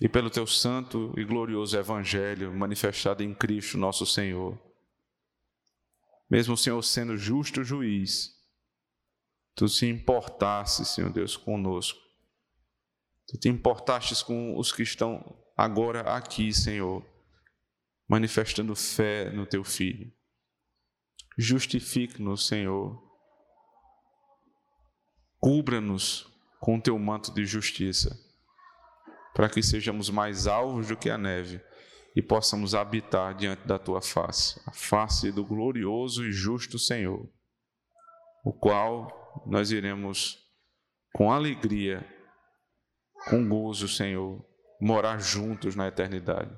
[0.00, 4.56] e pelo teu santo e glorioso evangelho manifestado em Cristo, nosso Senhor.
[6.30, 8.30] Mesmo o Senhor sendo justo juiz,
[9.56, 11.98] Tu se importaste, Senhor Deus, conosco.
[13.26, 17.04] Tu te importastes com os que estão agora aqui, Senhor,
[18.12, 20.12] manifestando fé no Teu Filho.
[21.38, 23.02] Justifique-nos, Senhor.
[25.40, 28.14] Cubra-nos com Teu manto de justiça,
[29.32, 31.58] para que sejamos mais alvos do que a neve
[32.14, 37.26] e possamos habitar diante da Tua face, a face do glorioso e justo Senhor,
[38.44, 40.38] o qual nós iremos
[41.14, 42.06] com alegria,
[43.30, 44.44] com gozo, Senhor,
[44.78, 46.54] morar juntos na eternidade.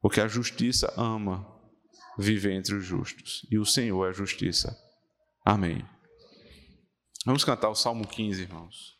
[0.00, 1.46] Porque a justiça ama
[2.18, 4.76] viver entre os justos e o Senhor é justiça.
[5.44, 5.84] Amém.
[7.24, 8.97] Vamos cantar o Salmo 15, irmãos.